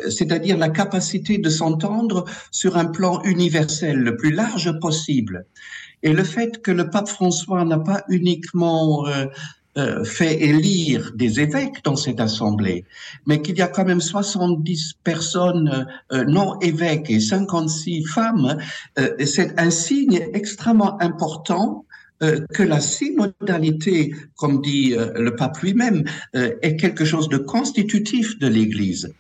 c'est-à-dire 0.10 0.58
la 0.58 0.70
capacité 0.70 1.38
de 1.38 1.50
s'entendre 1.50 2.26
sur 2.52 2.78
un 2.78 2.86
plan 2.86 3.22
universel 3.24 3.98
le 3.98 4.18
plus 4.18 4.32
large 4.32 4.72
possible. 4.80 5.46
Et 6.04 6.12
le 6.12 6.24
fait 6.24 6.62
que 6.62 6.72
le 6.72 6.90
pape 6.90 7.08
François 7.08 7.64
n'a 7.64 7.80
pas 7.80 8.04
uniquement 8.10 9.08
euh, 9.08 9.26
euh, 9.78 10.04
fait 10.04 10.42
élire 10.42 11.12
des 11.16 11.40
évêques 11.40 11.84
dans 11.84 11.96
cette 11.96 12.20
assemblée, 12.20 12.86
mais 13.26 13.42
qu'il 13.42 13.58
y 13.58 13.62
a 13.62 13.68
quand 13.68 13.86
même 13.86 14.02
70 14.02 14.94
personnes 15.04 15.88
euh, 16.12 16.24
non 16.26 16.60
évêques 16.60 17.10
et 17.10 17.20
56 17.20 18.06
femmes, 18.06 18.58
c'est 19.26 19.60
un 19.60 19.70
signe 19.70 20.28
extrêmement 20.34 21.02
important 21.02 21.86
que 22.20 22.64
la 22.64 22.80
synodalité, 22.80 24.16
comme 24.38 24.62
dit 24.62 24.96
le 24.96 25.36
pape 25.36 25.58
lui-même, 25.60 26.06
est 26.34 26.78
quelque 26.78 27.04
chose 27.04 27.28
de 27.28 27.38
constitutif 27.38 28.40
de 28.40 28.48
l'Église. 28.48 29.14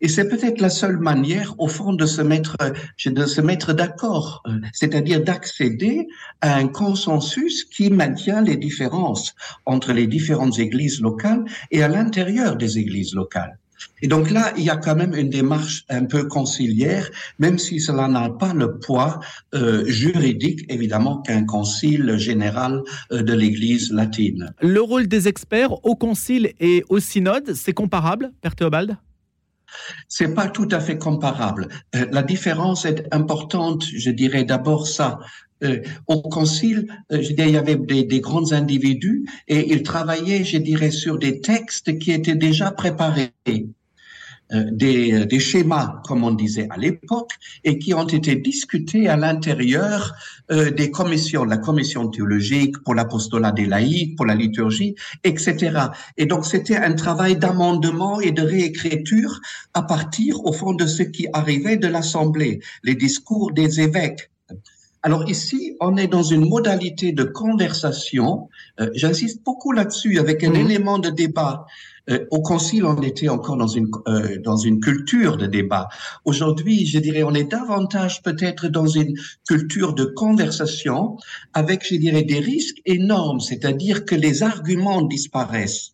Et 0.00 0.08
c'est 0.08 0.28
peut-être 0.28 0.60
la 0.60 0.70
seule 0.70 0.98
manière, 0.98 1.54
au 1.58 1.68
fond, 1.68 1.92
de 1.92 2.06
se 2.06 2.22
mettre, 2.22 2.56
de 3.04 3.26
se 3.26 3.40
mettre 3.40 3.72
d'accord, 3.72 4.42
euh, 4.46 4.58
c'est-à-dire 4.72 5.22
d'accéder 5.22 6.06
à 6.40 6.56
un 6.56 6.68
consensus 6.68 7.64
qui 7.64 7.90
maintient 7.90 8.42
les 8.42 8.56
différences 8.56 9.34
entre 9.66 9.92
les 9.92 10.06
différentes 10.06 10.58
églises 10.58 11.00
locales 11.00 11.44
et 11.70 11.82
à 11.82 11.88
l'intérieur 11.88 12.56
des 12.56 12.78
églises 12.78 13.14
locales. 13.14 13.58
Et 14.02 14.08
donc 14.08 14.30
là, 14.30 14.52
il 14.56 14.64
y 14.64 14.70
a 14.70 14.76
quand 14.76 14.96
même 14.96 15.14
une 15.14 15.30
démarche 15.30 15.84
un 15.88 16.04
peu 16.04 16.24
conciliaire, 16.24 17.10
même 17.38 17.58
si 17.58 17.80
cela 17.80 18.08
n'a 18.08 18.30
pas 18.30 18.52
le 18.52 18.78
poids 18.78 19.20
euh, 19.54 19.84
juridique, 19.86 20.64
évidemment, 20.68 21.22
qu'un 21.22 21.44
concile 21.44 22.16
général 22.16 22.82
euh, 23.12 23.22
de 23.22 23.32
l'Église 23.32 23.92
latine. 23.92 24.52
Le 24.60 24.80
rôle 24.80 25.06
des 25.06 25.28
experts 25.28 25.84
au 25.84 25.94
concile 25.94 26.52
et 26.60 26.84
au 26.88 26.98
synode, 27.00 27.54
c'est 27.54 27.72
comparable, 27.72 28.30
Père 28.40 28.56
Théobald? 28.56 28.96
C'est 30.08 30.34
pas 30.34 30.48
tout 30.48 30.68
à 30.70 30.80
fait 30.80 30.98
comparable. 30.98 31.68
Euh, 31.94 32.06
la 32.10 32.22
différence 32.22 32.84
est 32.84 33.06
importante, 33.12 33.84
je 33.84 34.10
dirais 34.10 34.44
d'abord 34.44 34.86
ça. 34.86 35.18
Euh, 35.64 35.80
au 36.06 36.22
concile, 36.22 36.86
euh, 37.10 37.20
je 37.20 37.32
dirais, 37.32 37.48
il 37.48 37.54
y 37.54 37.58
avait 37.58 37.76
des, 37.76 38.04
des, 38.04 38.20
grands 38.20 38.52
individus 38.52 39.24
et 39.48 39.72
ils 39.72 39.82
travaillaient, 39.82 40.44
je 40.44 40.58
dirais, 40.58 40.92
sur 40.92 41.18
des 41.18 41.40
textes 41.40 41.98
qui 41.98 42.12
étaient 42.12 42.36
déjà 42.36 42.70
préparés. 42.70 43.32
Euh, 44.52 44.64
des, 44.70 45.12
euh, 45.12 45.26
des, 45.26 45.40
schémas, 45.40 46.00
comme 46.06 46.24
on 46.24 46.30
disait 46.30 46.68
à 46.70 46.78
l'époque, 46.78 47.32
et 47.64 47.78
qui 47.78 47.92
ont 47.92 48.06
été 48.06 48.34
discutés 48.34 49.06
à 49.06 49.14
l'intérieur 49.14 50.14
euh, 50.50 50.70
des 50.70 50.90
commissions, 50.90 51.44
la 51.44 51.58
commission 51.58 52.08
théologique 52.08 52.78
pour 52.78 52.94
l'apostolat 52.94 53.52
des 53.52 53.66
laïcs, 53.66 54.16
pour 54.16 54.24
la 54.24 54.34
liturgie, 54.34 54.94
etc. 55.22 55.88
Et 56.16 56.24
donc 56.24 56.46
c'était 56.46 56.76
un 56.76 56.94
travail 56.94 57.36
d'amendement 57.36 58.22
et 58.22 58.32
de 58.32 58.40
réécriture 58.40 59.38
à 59.74 59.82
partir, 59.82 60.42
au 60.46 60.52
fond, 60.52 60.72
de 60.72 60.86
ce 60.86 61.02
qui 61.02 61.26
arrivait 61.34 61.76
de 61.76 61.88
l'Assemblée, 61.88 62.60
les 62.84 62.94
discours 62.94 63.52
des 63.52 63.80
évêques. 63.80 64.30
Alors 65.02 65.28
ici, 65.28 65.76
on 65.80 65.96
est 65.96 66.08
dans 66.08 66.22
une 66.22 66.48
modalité 66.48 67.12
de 67.12 67.22
conversation. 67.22 68.48
J'insiste 68.94 69.44
beaucoup 69.44 69.72
là-dessus 69.72 70.18
avec 70.18 70.42
un 70.42 70.50
mmh. 70.50 70.56
élément 70.56 70.98
de 70.98 71.10
débat. 71.10 71.66
Euh, 72.10 72.26
au 72.30 72.40
Concile, 72.40 72.84
on 72.84 73.00
était 73.02 73.28
encore 73.28 73.56
dans 73.56 73.66
une 73.66 73.90
euh, 74.06 74.38
dans 74.42 74.56
une 74.56 74.80
culture 74.80 75.36
de 75.36 75.46
débat. 75.46 75.88
Aujourd'hui, 76.24 76.86
je 76.86 76.98
dirais, 76.98 77.22
on 77.22 77.34
est 77.34 77.50
davantage 77.50 78.22
peut-être 78.22 78.68
dans 78.68 78.86
une 78.86 79.14
culture 79.46 79.94
de 79.94 80.04
conversation, 80.04 81.16
avec, 81.52 81.86
je 81.86 81.96
dirais, 81.96 82.22
des 82.22 82.40
risques 82.40 82.80
énormes, 82.86 83.40
c'est-à-dire 83.40 84.04
que 84.04 84.14
les 84.14 84.42
arguments 84.42 85.02
disparaissent. 85.02 85.92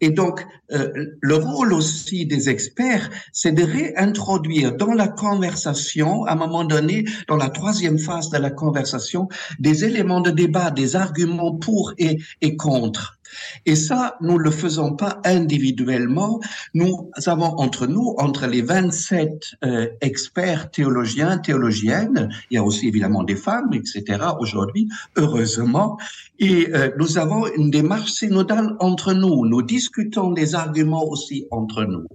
Et 0.00 0.10
donc, 0.10 0.46
euh, 0.72 0.90
le 1.20 1.34
rôle 1.34 1.72
aussi 1.72 2.26
des 2.26 2.48
experts, 2.48 3.10
c'est 3.32 3.52
de 3.52 3.62
réintroduire 3.62 4.76
dans 4.76 4.92
la 4.92 5.08
conversation, 5.08 6.24
à 6.24 6.32
un 6.32 6.36
moment 6.36 6.64
donné, 6.64 7.04
dans 7.28 7.36
la 7.36 7.50
troisième 7.50 7.98
phase 7.98 8.30
de 8.30 8.38
la 8.38 8.50
conversation, 8.50 9.28
des 9.58 9.84
éléments 9.84 10.20
de 10.20 10.30
débat, 10.30 10.70
des 10.70 10.96
arguments 10.96 11.54
pour 11.54 11.92
et, 11.98 12.18
et 12.40 12.56
contre. 12.56 13.18
Et 13.66 13.76
ça, 13.76 14.16
nous 14.20 14.38
ne 14.38 14.42
le 14.42 14.50
faisons 14.50 14.94
pas 14.94 15.20
individuellement. 15.24 16.40
Nous 16.74 17.10
avons 17.26 17.58
entre 17.58 17.86
nous, 17.86 18.14
entre 18.18 18.46
les 18.46 18.62
27 18.62 19.56
euh, 19.64 19.86
experts 20.00 20.70
théologiens, 20.70 21.38
théologiennes, 21.38 22.28
il 22.50 22.54
y 22.54 22.58
a 22.58 22.64
aussi 22.64 22.88
évidemment 22.88 23.22
des 23.22 23.36
femmes, 23.36 23.72
etc. 23.72 24.18
aujourd'hui, 24.38 24.88
heureusement, 25.16 25.98
et 26.38 26.68
euh, 26.74 26.90
nous 26.98 27.18
avons 27.18 27.46
une 27.56 27.70
démarche 27.70 28.12
synodale 28.12 28.76
entre 28.80 29.12
nous. 29.12 29.46
Nous 29.46 29.62
discutons 29.62 30.32
les 30.32 30.54
arguments 30.54 31.04
aussi 31.04 31.46
entre 31.50 31.84
nous. 31.84 32.06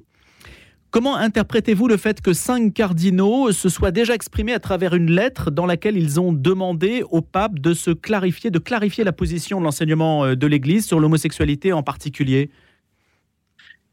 Comment 0.91 1.17
interprétez-vous 1.17 1.87
le 1.87 1.97
fait 1.97 2.19
que 2.19 2.33
cinq 2.33 2.73
cardinaux 2.73 3.51
se 3.51 3.69
soient 3.69 3.91
déjà 3.91 4.15
exprimés 4.15 4.53
à 4.53 4.59
travers 4.59 4.95
une 4.95 5.11
lettre 5.11 5.51
dans 5.51 5.67
laquelle 5.67 5.95
ils 5.95 6.19
ont 6.19 6.33
demandé 6.33 7.03
au 7.11 7.21
pape 7.21 7.59
de 7.59 7.75
se 7.75 7.91
clarifier, 7.91 8.49
de 8.49 8.57
clarifier 8.57 9.03
la 9.03 9.11
position 9.11 9.59
de 9.59 9.65
l'enseignement 9.65 10.25
euh, 10.25 10.35
de 10.35 10.47
l'Église 10.47 10.87
sur 10.87 10.99
l'homosexualité 10.99 11.73
en 11.73 11.83
particulier? 11.83 12.49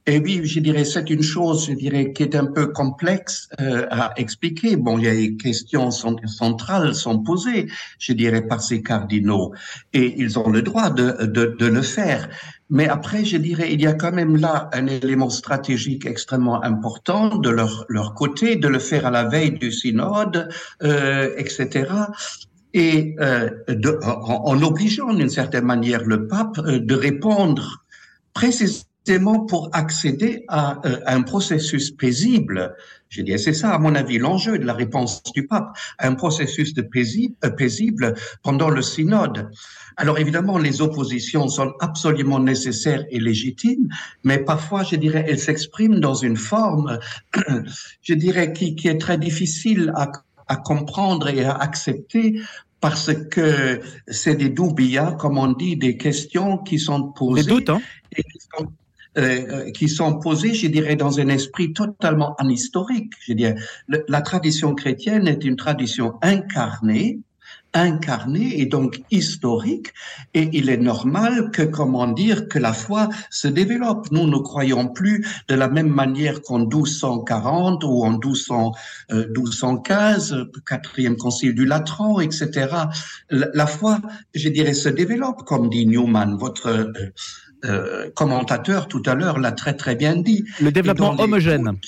Et 0.09 0.21
oui, 0.21 0.41
je 0.45 0.61
dirais, 0.61 0.85
c'est 0.85 1.11
une 1.11 1.23
chose, 1.23 1.67
je 1.67 1.73
dirais, 1.73 2.13
qui 2.13 2.23
est 2.23 2.37
un 2.37 2.47
peu 2.47 2.69
complexe 2.69 3.49
euh, 3.61 3.87
à 3.91 4.13
expliquer. 4.17 4.77
Bon, 4.77 4.99
il 4.99 5.05
y 5.05 5.09
a 5.09 5.15
des 5.15 5.37
questions 5.37 5.91
centrales 5.91 6.95
sont 6.95 7.19
posées, 7.19 7.67
je 7.99 8.13
dirais, 8.13 8.43
par 8.43 8.63
ces 8.63 8.83
cardinaux, 8.83 9.53
et 9.93 10.15
ils 10.17 10.39
ont 10.39 10.49
le 10.49 10.63
droit 10.63 10.91
de, 10.91 11.27
de, 11.27 11.57
de 11.59 11.67
le 11.67 11.83
faire. 11.83 12.29
Mais 12.71 12.89
après, 12.89 13.25
je 13.25 13.37
dirais, 13.37 13.73
il 13.73 13.81
y 13.81 13.87
a 13.87 13.95
quand 13.95 14.13
même 14.13 14.37
là 14.37 14.71
un 14.73 14.87
élément 14.87 15.31
stratégique 15.31 16.07
extrêmement 16.07 16.63
important 16.63 17.39
de 17.39 17.51
leur, 17.51 17.85
leur 17.89 18.15
côté, 18.15 18.55
de 18.55 18.69
le 18.69 18.79
faire 18.79 19.07
à 19.07 19.11
la 19.11 19.25
veille 19.25 19.59
du 19.59 19.73
synode, 19.73 20.49
euh, 20.85 21.33
etc. 21.37 21.91
Et 22.75 23.17
euh, 23.21 23.51
de, 23.69 23.99
en, 24.05 24.53
en, 24.53 24.63
obligeant 24.63 25.13
d'une 25.15 25.31
certaine 25.31 25.65
manière 25.65 26.05
le 26.05 26.29
pape 26.29 26.59
euh, 26.59 26.79
de 26.79 26.95
répondre 26.95 27.85
précisément 28.35 28.86
pour 29.49 29.71
accéder 29.73 30.45
à, 30.49 30.81
euh, 30.85 31.01
un 31.07 31.23
processus 31.23 31.91
paisible. 31.91 32.75
Je 33.09 33.23
dis, 33.23 33.39
c'est 33.39 33.53
ça, 33.53 33.71
à 33.71 33.79
mon 33.79 33.95
avis, 33.95 34.19
l'enjeu 34.19 34.59
de 34.59 34.65
la 34.65 34.73
réponse 34.73 35.23
du 35.33 35.47
pape, 35.47 35.77
un 36.01 36.15
processus 36.15 36.75
de 36.75 36.83
paisible, 36.83 37.35
euh, 37.45 37.51
paisible 37.51 38.15
pendant 38.43 38.69
le 38.69 38.83
synode. 38.83 39.49
Alors 39.97 40.19
évidemment, 40.19 40.59
les 40.59 40.83
oppositions 40.83 41.49
sont 41.49 41.73
absolument 41.81 42.41
nécessaires 42.41 43.05
et 43.11 43.21
légitimes, 43.21 43.89
mais 44.25 44.39
parfois, 44.39 44.83
je 44.83 44.97
dirais, 44.97 45.25
elles 45.29 45.39
s'expriment 45.39 46.01
dans 46.01 46.15
une 46.15 46.37
forme, 46.37 46.99
je 48.03 48.15
dirais, 48.15 48.53
qui, 48.53 48.75
qui 48.75 48.89
est 48.89 49.01
très 49.01 49.19
difficile 49.19 49.93
à, 49.95 50.11
à 50.49 50.57
comprendre 50.57 51.29
et 51.29 51.45
à 51.45 51.53
accepter 51.53 52.41
parce 52.81 53.13
que 53.31 53.81
c'est 54.07 54.37
des 54.37 54.51
doubillas, 54.51 55.13
comme 55.13 55.39
on 55.39 55.53
dit, 55.53 55.77
des 55.77 55.97
questions 55.97 56.59
qui 56.59 56.79
sont 56.79 57.13
posées. 57.13 57.43
Des 57.43 57.49
doutes, 57.49 57.71
hein? 57.71 57.81
et 58.15 58.23
qui 58.23 58.39
sont 58.57 58.67
euh, 59.19 59.71
qui 59.71 59.89
sont 59.89 60.19
posées, 60.19 60.55
je 60.55 60.67
dirais, 60.67 60.97
dans 60.97 61.21
un 61.21 61.29
esprit 61.29 61.73
totalement 61.73 62.35
anhistorique. 62.37 63.13
Je 63.21 63.33
dirais, 63.33 63.57
la 63.89 64.21
tradition 64.21 64.75
chrétienne 64.75 65.27
est 65.27 65.45
une 65.45 65.57
tradition 65.57 66.15
incarnée, 66.23 67.21
incarnée 67.77 68.61
et 68.61 68.67
donc 68.67 69.03
historique, 69.11 69.93
et 70.35 70.49
il 70.53 70.71
est 70.71 70.77
normal 70.79 71.51
que, 71.51 71.63
comment 71.63 72.07
dire, 72.07 72.49
que 72.49 72.59
la 72.59 72.73
foi 72.73 73.09
se 73.31 73.49
développe. 73.49 74.11
Nous 74.11 74.27
ne 74.27 74.39
croyons 74.39 74.89
plus 74.89 75.27
de 75.49 75.55
la 75.55 75.69
même 75.69 75.89
manière 75.89 76.43
qu'en 76.43 76.61
1240 76.61 77.85
ou 77.85 78.05
en 78.05 78.13
1200, 78.13 78.73
euh, 79.13 79.27
1215, 79.29 80.47
quatrième 80.67 81.17
concile 81.17 81.55
du 81.55 81.67
Latran, 81.67 82.21
etc. 82.21 82.69
La, 83.31 83.49
la, 83.53 83.67
foi, 83.67 84.01
je 84.35 84.49
dirais, 84.49 84.75
se 84.75 84.89
développe, 84.89 85.45
comme 85.45 85.69
dit 85.69 85.87
Newman, 85.87 86.37
votre 86.37 86.69
euh, 86.69 87.13
euh, 87.65 88.11
commentateur 88.15 88.89
tout 88.89 89.03
à 89.07 89.15
l'heure 89.15 89.39
l'a 89.39 89.53
très 89.53 89.75
très 89.75 89.95
bien 89.95 90.17
dit. 90.17 90.45
Le 90.61 90.71
développement 90.71 91.19
homogène. 91.19 91.79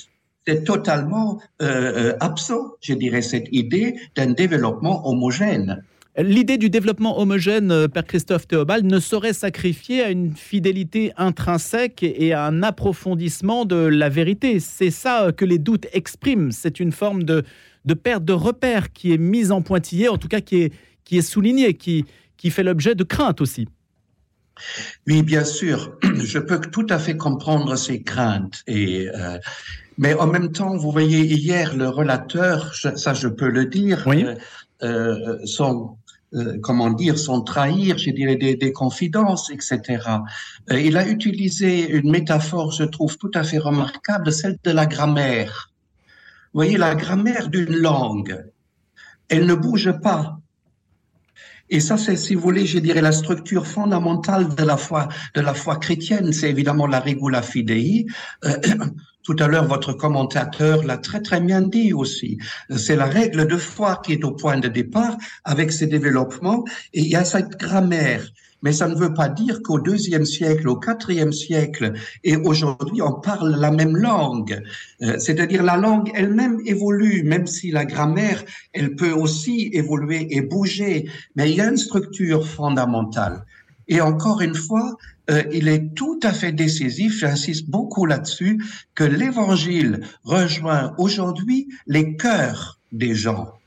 C'est 0.46 0.64
totalement 0.64 1.40
euh, 1.60 2.14
absent, 2.20 2.72
je 2.80 2.94
dirais, 2.94 3.20
cette 3.20 3.48
idée 3.52 3.96
d'un 4.16 4.32
développement 4.32 5.06
homogène. 5.06 5.84
L'idée 6.16 6.58
du 6.58 6.68
développement 6.68 7.20
homogène, 7.20 7.70
euh, 7.70 7.86
Père 7.86 8.04
Christophe 8.04 8.48
Théobald, 8.48 8.84
ne 8.84 8.98
saurait 8.98 9.34
sacrifier 9.34 10.02
à 10.02 10.10
une 10.10 10.34
fidélité 10.34 11.12
intrinsèque 11.16 12.02
et 12.02 12.32
à 12.32 12.44
un 12.44 12.62
approfondissement 12.62 13.66
de 13.66 13.76
la 13.76 14.08
vérité. 14.08 14.58
C'est 14.58 14.90
ça 14.90 15.30
que 15.36 15.44
les 15.44 15.58
doutes 15.58 15.86
expriment. 15.92 16.50
C'est 16.50 16.80
une 16.80 16.92
forme 16.92 17.22
de, 17.22 17.44
de 17.84 17.94
perte 17.94 18.24
de 18.24 18.32
repères 18.32 18.92
qui 18.92 19.12
est 19.12 19.18
mise 19.18 19.52
en 19.52 19.62
pointillé, 19.62 20.08
en 20.08 20.16
tout 20.16 20.28
cas 20.28 20.40
qui 20.40 20.62
est, 20.62 20.72
qui 21.04 21.18
est 21.18 21.22
soulignée, 21.22 21.74
qui, 21.74 22.04
qui 22.36 22.50
fait 22.50 22.64
l'objet 22.64 22.94
de 22.94 23.04
craintes 23.04 23.40
aussi. 23.40 23.68
Oui, 25.06 25.22
bien 25.22 25.44
sûr, 25.44 25.96
je 26.02 26.38
peux 26.38 26.60
tout 26.60 26.86
à 26.90 26.98
fait 26.98 27.16
comprendre 27.16 27.76
ces 27.76 28.02
craintes. 28.02 28.62
Et, 28.66 29.08
euh, 29.08 29.38
mais 29.98 30.14
en 30.14 30.26
même 30.26 30.52
temps, 30.52 30.76
vous 30.76 30.92
voyez, 30.92 31.24
hier, 31.24 31.76
le 31.76 31.88
relateur, 31.88 32.74
ça 32.74 33.14
je 33.14 33.28
peux 33.28 33.48
le 33.48 33.66
dire, 33.66 34.06
euh, 34.08 34.34
euh, 34.82 35.38
son, 35.44 35.96
euh, 36.34 36.58
comment 36.62 36.90
dire, 36.90 37.18
sans 37.18 37.40
trahir, 37.40 37.96
je 37.96 38.10
dirais, 38.10 38.36
des, 38.36 38.54
des 38.54 38.72
confidences, 38.72 39.50
etc. 39.50 39.80
Euh, 40.70 40.78
il 40.78 40.96
a 40.98 41.08
utilisé 41.08 41.88
une 41.88 42.10
métaphore, 42.10 42.70
je 42.70 42.84
trouve, 42.84 43.16
tout 43.16 43.30
à 43.34 43.42
fait 43.44 43.58
remarquable, 43.58 44.30
celle 44.30 44.58
de 44.62 44.70
la 44.70 44.84
grammaire. 44.84 45.72
Vous 46.52 46.58
voyez, 46.58 46.76
la 46.76 46.94
grammaire 46.94 47.48
d'une 47.48 47.74
langue, 47.74 48.44
elle 49.28 49.46
ne 49.46 49.54
bouge 49.54 49.90
pas. 50.02 50.38
Et 51.70 51.80
ça, 51.80 51.96
c'est, 51.96 52.16
si 52.16 52.34
vous 52.34 52.40
voulez, 52.40 52.66
je 52.66 52.78
dirais, 52.78 53.02
la 53.02 53.12
structure 53.12 53.66
fondamentale 53.66 54.54
de 54.54 54.62
la 54.62 54.76
foi, 54.76 55.08
de 55.34 55.40
la 55.40 55.54
foi 55.54 55.76
chrétienne. 55.76 56.32
C'est 56.32 56.50
évidemment 56.50 56.86
la 56.86 57.00
regula 57.00 57.42
fidei. 57.42 58.06
Euh, 58.44 58.56
tout 59.22 59.36
à 59.38 59.46
l'heure, 59.46 59.66
votre 59.66 59.92
commentateur 59.92 60.84
l'a 60.84 60.96
très, 60.96 61.20
très 61.20 61.40
bien 61.40 61.60
dit 61.60 61.92
aussi. 61.92 62.38
C'est 62.74 62.96
la 62.96 63.06
règle 63.06 63.46
de 63.46 63.56
foi 63.56 64.00
qui 64.04 64.14
est 64.14 64.24
au 64.24 64.32
point 64.32 64.58
de 64.58 64.68
départ 64.68 65.16
avec 65.44 65.72
ses 65.72 65.86
développements. 65.86 66.64
Et 66.94 67.00
il 67.00 67.08
y 67.08 67.16
a 67.16 67.24
cette 67.24 67.58
grammaire 67.58 68.24
mais 68.62 68.72
ça 68.72 68.88
ne 68.88 68.94
veut 68.94 69.14
pas 69.14 69.28
dire 69.28 69.62
qu'au 69.62 69.78
deuxième 69.78 70.24
siècle, 70.24 70.68
au 70.68 70.76
quatrième 70.76 71.32
siècle 71.32 71.92
et 72.24 72.36
aujourd'hui, 72.36 73.02
on 73.02 73.12
parle 73.12 73.56
la 73.58 73.70
même 73.70 73.96
langue. 73.96 74.62
Euh, 75.02 75.18
c'est-à-dire 75.18 75.62
la 75.62 75.76
langue 75.76 76.10
elle-même 76.14 76.60
évolue, 76.66 77.22
même 77.22 77.46
si 77.46 77.70
la 77.70 77.84
grammaire, 77.84 78.44
elle 78.72 78.96
peut 78.96 79.12
aussi 79.12 79.70
évoluer 79.72 80.26
et 80.30 80.40
bouger, 80.40 81.08
mais 81.36 81.50
il 81.50 81.56
y 81.56 81.60
a 81.60 81.68
une 81.68 81.76
structure 81.76 82.46
fondamentale. 82.46 83.44
Et 83.88 84.00
encore 84.00 84.42
une 84.42 84.54
fois, 84.54 84.96
euh, 85.30 85.42
il 85.52 85.68
est 85.68 85.94
tout 85.94 86.20
à 86.22 86.32
fait 86.32 86.52
décisif, 86.52 87.18
j'insiste 87.18 87.68
beaucoup 87.68 88.06
là-dessus, 88.06 88.62
que 88.94 89.04
l'Évangile 89.04 90.00
rejoint 90.24 90.94
aujourd'hui 90.98 91.68
les 91.86 92.16
cœurs 92.16 92.78
des 92.92 93.14
gens. 93.14 93.57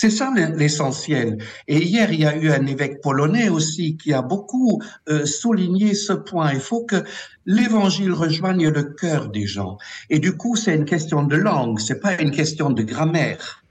C'est 0.00 0.10
ça 0.10 0.32
l'essentiel. 0.32 1.38
Et 1.66 1.82
hier, 1.82 2.12
il 2.12 2.20
y 2.20 2.24
a 2.24 2.36
eu 2.36 2.52
un 2.52 2.64
évêque 2.66 3.00
polonais 3.00 3.48
aussi 3.48 3.96
qui 3.96 4.12
a 4.12 4.22
beaucoup 4.22 4.80
euh, 5.08 5.26
souligné 5.26 5.92
ce 5.94 6.12
point. 6.12 6.52
Il 6.52 6.60
faut 6.60 6.84
que 6.84 7.02
l'évangile 7.46 8.12
rejoigne 8.12 8.68
le 8.68 8.84
cœur 8.84 9.28
des 9.28 9.48
gens. 9.48 9.76
Et 10.08 10.20
du 10.20 10.36
coup, 10.36 10.54
c'est 10.54 10.76
une 10.76 10.84
question 10.84 11.24
de 11.24 11.34
langue, 11.34 11.80
c'est 11.80 11.98
pas 11.98 12.14
une 12.22 12.30
question 12.30 12.70
de 12.70 12.84
grammaire. 12.84 13.64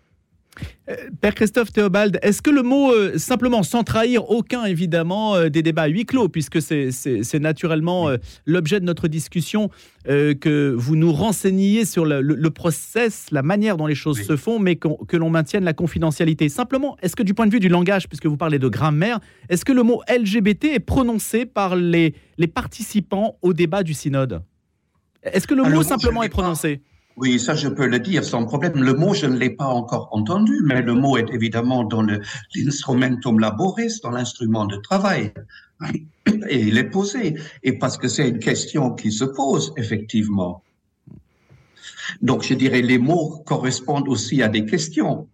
Euh, 0.89 0.96
Père 1.20 1.36
Christophe 1.36 1.72
Théobald, 1.74 2.17
est-ce 2.22 2.41
que 2.41 2.50
le 2.50 2.63
mot, 2.63 2.94
euh, 2.94 3.17
simplement 3.17 3.62
sans 3.63 3.84
trahir 3.84 4.29
aucun 4.29 4.63
évidemment 4.63 5.36
euh, 5.36 5.50
des 5.50 5.62
débats 5.62 5.84
à 5.84 5.88
huis 5.88 6.06
clos, 6.06 6.29
puisque 6.29 6.62
c'est 6.62 7.39
naturellement 7.39 8.10
l'objet 8.46 8.79
de 8.79 8.86
notre 8.86 9.08
discussion, 9.08 9.70
que 10.06 10.74
vous 10.75 10.96
nous 10.96 11.12
renseigniez 11.12 11.84
sur 11.84 12.06
le, 12.06 12.22
le, 12.22 12.50
process, 12.50 13.25
la 13.32 13.44
manière 13.44 13.75
dont 13.75 13.88
les 13.88 13.96
choses 13.96 14.22
se 14.22 14.38
font, 14.38 14.58
mais 14.58 14.77
que 14.77 15.17
l'on 15.17 15.29
maintienne 15.29 15.63
la 15.63 15.74
confidentialité. 15.74 16.48
Simplement, 16.48 16.98
est-ce 17.01 17.15
que 17.15 17.24
du 17.24 17.34
point 17.34 17.46
de 17.46 17.51
vue 17.51 17.60
du 17.60 17.67
langage, 17.67 18.08
puisque 18.08 18.25
vous 18.25 18.38
parlez 18.38 18.60
de 18.60 18.67
grammaire, 18.70 19.20
est-ce 19.50 19.65
que 19.65 19.74
le 19.74 19.84
mot 19.84 20.01
LGBT 20.10 20.65
est 20.65 20.79
prononcé 20.79 21.46
par 21.46 21.75
les, 21.75 22.15
les 22.38 22.48
participants 22.48 23.38
au 23.41 23.53
débat 23.53 23.84
du 23.84 23.94
synode? 23.94 24.41
Est-ce 25.24 25.48
que 25.48 25.56
le 25.56 25.63
mot 25.63 25.84
simplement 25.84 26.24
est 26.24 26.29
prononcé? 26.29 26.82
Oui, 27.17 27.39
ça 27.39 27.55
je 27.55 27.67
peux 27.67 27.88
le 27.88 28.00
dire 28.00 28.24
sans 28.24 28.45
problème. 28.45 28.83
Le 28.83 28.93
mot, 28.93 29.15
je 29.15 29.25
ne 29.25 29.38
l'ai 29.38 29.50
pas 29.50 29.65
encore 29.65 30.07
entendu, 30.12 30.62
mais 30.63 30.83
le 30.83 30.93
mot 30.93 31.17
est 31.17 31.33
évidemment 31.33 31.83
dans 31.83 32.03
l'instrumentum 32.03 33.39
laboris, 33.39 34.01
dans 34.01 34.12
l'instrument 34.12 34.65
de 34.65 34.77
travail. 34.77 35.33
Et 36.50 36.62
il 36.62 36.77
est 36.77 36.89
posé. 36.89 37.36
Et 37.63 37.74
parce 37.74 37.97
que 37.97 38.07
c'est 38.07 38.29
une 38.29 38.38
question 38.38 38.91
qui 38.91 39.12
se 39.12 39.25
pose, 39.25 39.74
effectivement. 39.77 40.62
Donc 42.21 42.43
je 42.43 42.53
dirais 42.53 42.81
les 42.83 43.00
mots 43.00 43.41
correspondent 43.45 44.07
aussi 44.07 44.43
à 44.43 44.47
des 44.47 44.65
questions. 44.65 45.27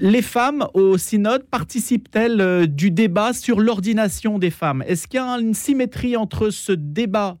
Les 0.00 0.22
femmes 0.22 0.66
au 0.74 0.98
synode 0.98 1.44
participent-elles 1.44 2.40
euh, 2.40 2.66
du 2.66 2.90
débat 2.90 3.32
sur 3.32 3.60
l'ordination 3.60 4.38
des 4.38 4.50
femmes? 4.50 4.82
Est-ce 4.86 5.06
qu'il 5.06 5.18
y 5.18 5.22
a 5.22 5.38
une 5.38 5.54
symétrie 5.54 6.16
entre 6.16 6.50
ce 6.50 6.72
débat 6.72 7.38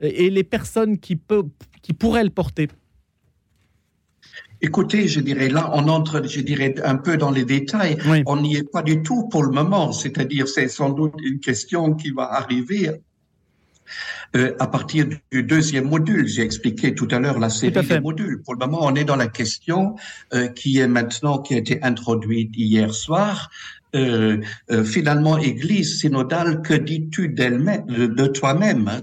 et 0.00 0.30
les 0.30 0.42
personnes 0.42 0.98
qui, 0.98 1.20
qui 1.80 1.92
pourraient 1.92 2.24
le 2.24 2.30
porter? 2.30 2.68
Écoutez, 4.64 5.08
je 5.08 5.18
dirais 5.18 5.48
là, 5.48 5.70
on 5.74 5.88
entre, 5.88 6.22
je 6.24 6.40
dirais, 6.40 6.76
un 6.84 6.94
peu 6.94 7.16
dans 7.16 7.32
les 7.32 7.44
détails. 7.44 7.98
On 8.26 8.40
n'y 8.40 8.56
est 8.56 8.70
pas 8.70 8.82
du 8.82 9.02
tout 9.02 9.28
pour 9.28 9.42
le 9.42 9.50
moment. 9.50 9.90
C'est-à-dire, 9.90 10.46
c'est 10.46 10.68
sans 10.68 10.90
doute 10.90 11.14
une 11.20 11.40
question 11.40 11.94
qui 11.94 12.12
va 12.12 12.32
arriver 12.32 12.92
euh, 14.36 14.54
à 14.60 14.68
partir 14.68 15.06
du 15.32 15.42
deuxième 15.42 15.88
module. 15.88 16.28
J'ai 16.28 16.42
expliqué 16.42 16.94
tout 16.94 17.08
à 17.10 17.18
l'heure 17.18 17.40
la 17.40 17.50
série 17.50 17.86
des 17.86 18.00
modules. 18.00 18.40
Pour 18.42 18.54
le 18.54 18.60
moment, 18.60 18.78
on 18.82 18.94
est 18.94 19.04
dans 19.04 19.16
la 19.16 19.26
question 19.26 19.96
euh, 20.32 20.46
qui 20.46 20.78
est 20.78 20.86
maintenant, 20.86 21.38
qui 21.38 21.54
a 21.54 21.56
été 21.56 21.82
introduite 21.82 22.52
hier 22.54 22.94
soir. 22.94 23.50
Euh, 23.96 24.38
euh 24.70 24.84
finalement, 24.84 25.38
Église 25.38 26.00
synodale, 26.00 26.62
que 26.62 26.74
dis-tu 26.74 27.28
d'elle-même, 27.28 27.84
de 27.86 28.26
toi-même 28.26 28.88
hein? 28.88 29.00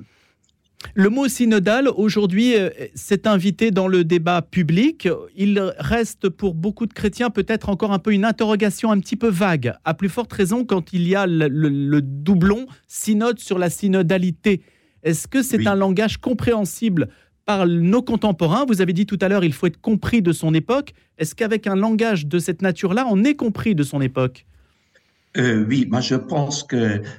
Le 0.96 1.10
mot 1.10 1.28
synodal, 1.28 1.88
aujourd'hui, 1.88 2.56
euh, 2.56 2.70
s'est 2.96 3.28
invité 3.28 3.72
dans 3.72 3.88
le 3.88 4.04
débat 4.04 4.42
public. 4.42 5.08
Il 5.36 5.74
reste 5.78 6.30
pour 6.30 6.56
beaucoup 6.56 6.86
de 6.86 6.94
chrétiens 6.94 7.30
peut-être 7.30 7.70
encore 7.70 7.92
un 7.92 8.00
peu 8.00 8.14
une 8.14 8.26
interrogation 8.26 8.92
un 8.92 9.00
petit 9.00 9.16
peu 9.16 9.30
vague, 9.30 9.74
à 9.86 9.94
plus 9.94 10.10
forte 10.10 10.32
raison 10.32 10.66
quand 10.66 10.94
il 10.94 11.08
y 11.08 11.16
a 11.16 11.28
le, 11.28 12.02
doublon 12.02 12.66
synode 12.88 13.40
sur 13.40 13.60
la 13.60 13.70
synodalité. 13.70 14.62
Est-ce 15.04 15.28
que 15.28 15.44
c'est 15.44 15.68
un 15.68 15.76
langage 15.76 16.18
compréhensible 16.18 17.10
par 17.46 17.68
nos 17.68 18.02
contemporains? 18.02 18.66
Vous 18.66 18.82
avez 18.82 18.94
dit 18.94 19.06
tout 19.06 19.20
à 19.22 19.28
l'heure, 19.28 19.44
il 19.44 19.54
faut 19.54 19.68
être 19.68 19.82
compris 19.82 20.22
de 20.22 20.32
son 20.32 20.54
époque. 20.54 20.94
Est-ce 21.18 21.36
qu'avec 21.36 21.68
un 21.68 21.76
langage 21.76 22.26
de 22.26 22.40
cette 22.40 22.62
nature-là, 22.62 23.06
on 23.10 23.24
est 23.24 23.36
compris 23.36 23.76
de 23.76 23.84
son 23.84 24.02
époque? 24.02 24.46
Euh, 25.38 25.66
oui, 25.68 25.88
moi 25.90 26.02
je 26.02 26.16
pense 26.16 26.64
que 26.64 26.76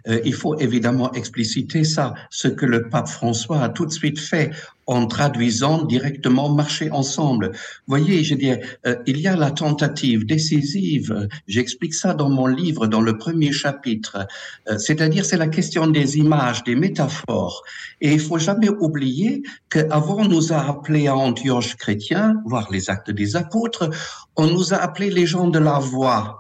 euh, 0.09 0.21
il 0.25 0.35
faut 0.35 0.59
évidemment 0.59 1.13
expliciter 1.13 1.85
ça, 1.85 2.15
ce 2.31 2.49
que 2.49 2.67
le 2.67 2.89
pape 2.89 3.09
François 3.09 3.63
a 3.63 3.69
tout 3.69 3.87
de 3.87 3.93
suite 3.93 4.19
fait 4.19 4.51
en 4.91 5.07
traduisant 5.07 5.85
directement 5.85 6.53
marcher 6.53 6.91
ensemble. 6.91 7.53
Voyez, 7.87 8.25
je 8.25 8.35
dis, 8.35 8.51
euh, 8.51 8.97
il 9.07 9.21
y 9.21 9.29
a 9.29 9.37
la 9.37 9.53
tentative 9.53 10.27
décisive. 10.27 11.29
J'explique 11.47 11.95
ça 11.95 12.13
dans 12.13 12.29
mon 12.29 12.49
livre, 12.49 12.89
dans 12.89 13.01
le 13.01 13.17
premier 13.17 13.53
chapitre. 13.53 14.27
Euh, 14.69 14.79
c'est-à-dire, 14.79 15.25
c'est 15.25 15.37
la 15.37 15.47
question 15.47 15.87
des 15.87 16.19
images, 16.19 16.65
des 16.65 16.75
métaphores. 16.75 17.63
Et 18.01 18.13
il 18.13 18.19
faut 18.19 18.39
jamais 18.39 18.69
oublier 18.69 19.45
qu'avant, 19.69 20.23
on 20.23 20.29
nous 20.29 20.53
a 20.53 20.69
appelés 20.69 21.07
à 21.07 21.17
Antioche 21.17 21.77
chrétiens, 21.77 22.35
voire 22.45 22.69
les 22.73 22.91
actes 22.91 23.13
des 23.13 23.37
apôtres, 23.37 23.91
on 24.35 24.49
nous 24.49 24.75
a 24.75 24.79
appelés 24.79 25.11
les 25.11 25.27
gens 25.27 25.47
de 25.47 25.61
la 25.61 25.79
voix 25.79 26.40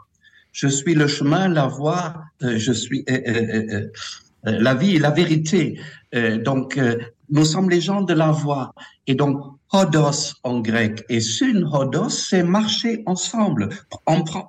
je 0.53 0.69
suis 0.69 0.95
le 0.95 1.07
chemin, 1.07 1.49
la 1.49 1.67
voie, 1.67 2.25
euh, 2.43 2.59
je 2.59 2.73
suis 2.73 3.05
euh, 3.11 3.21
euh, 3.27 3.89
la 4.45 4.75
vie 4.75 4.97
et 4.97 4.99
la 4.99 5.11
vérité. 5.11 5.79
donc, 6.45 6.81
nous 7.29 7.45
sommes 7.45 7.69
les 7.69 7.81
gens 7.81 8.01
de 8.01 8.15
la 8.15 8.31
voie. 8.31 8.73
Et 9.07 9.15
donc, 9.15 9.37
hodos 9.71 10.35
en 10.43 10.61
grec 10.61 11.05
et 11.09 11.21
sun 11.21 11.69
hodos, 11.71 12.09
c'est 12.09 12.43
marcher 12.43 13.03
ensemble, 13.07 13.69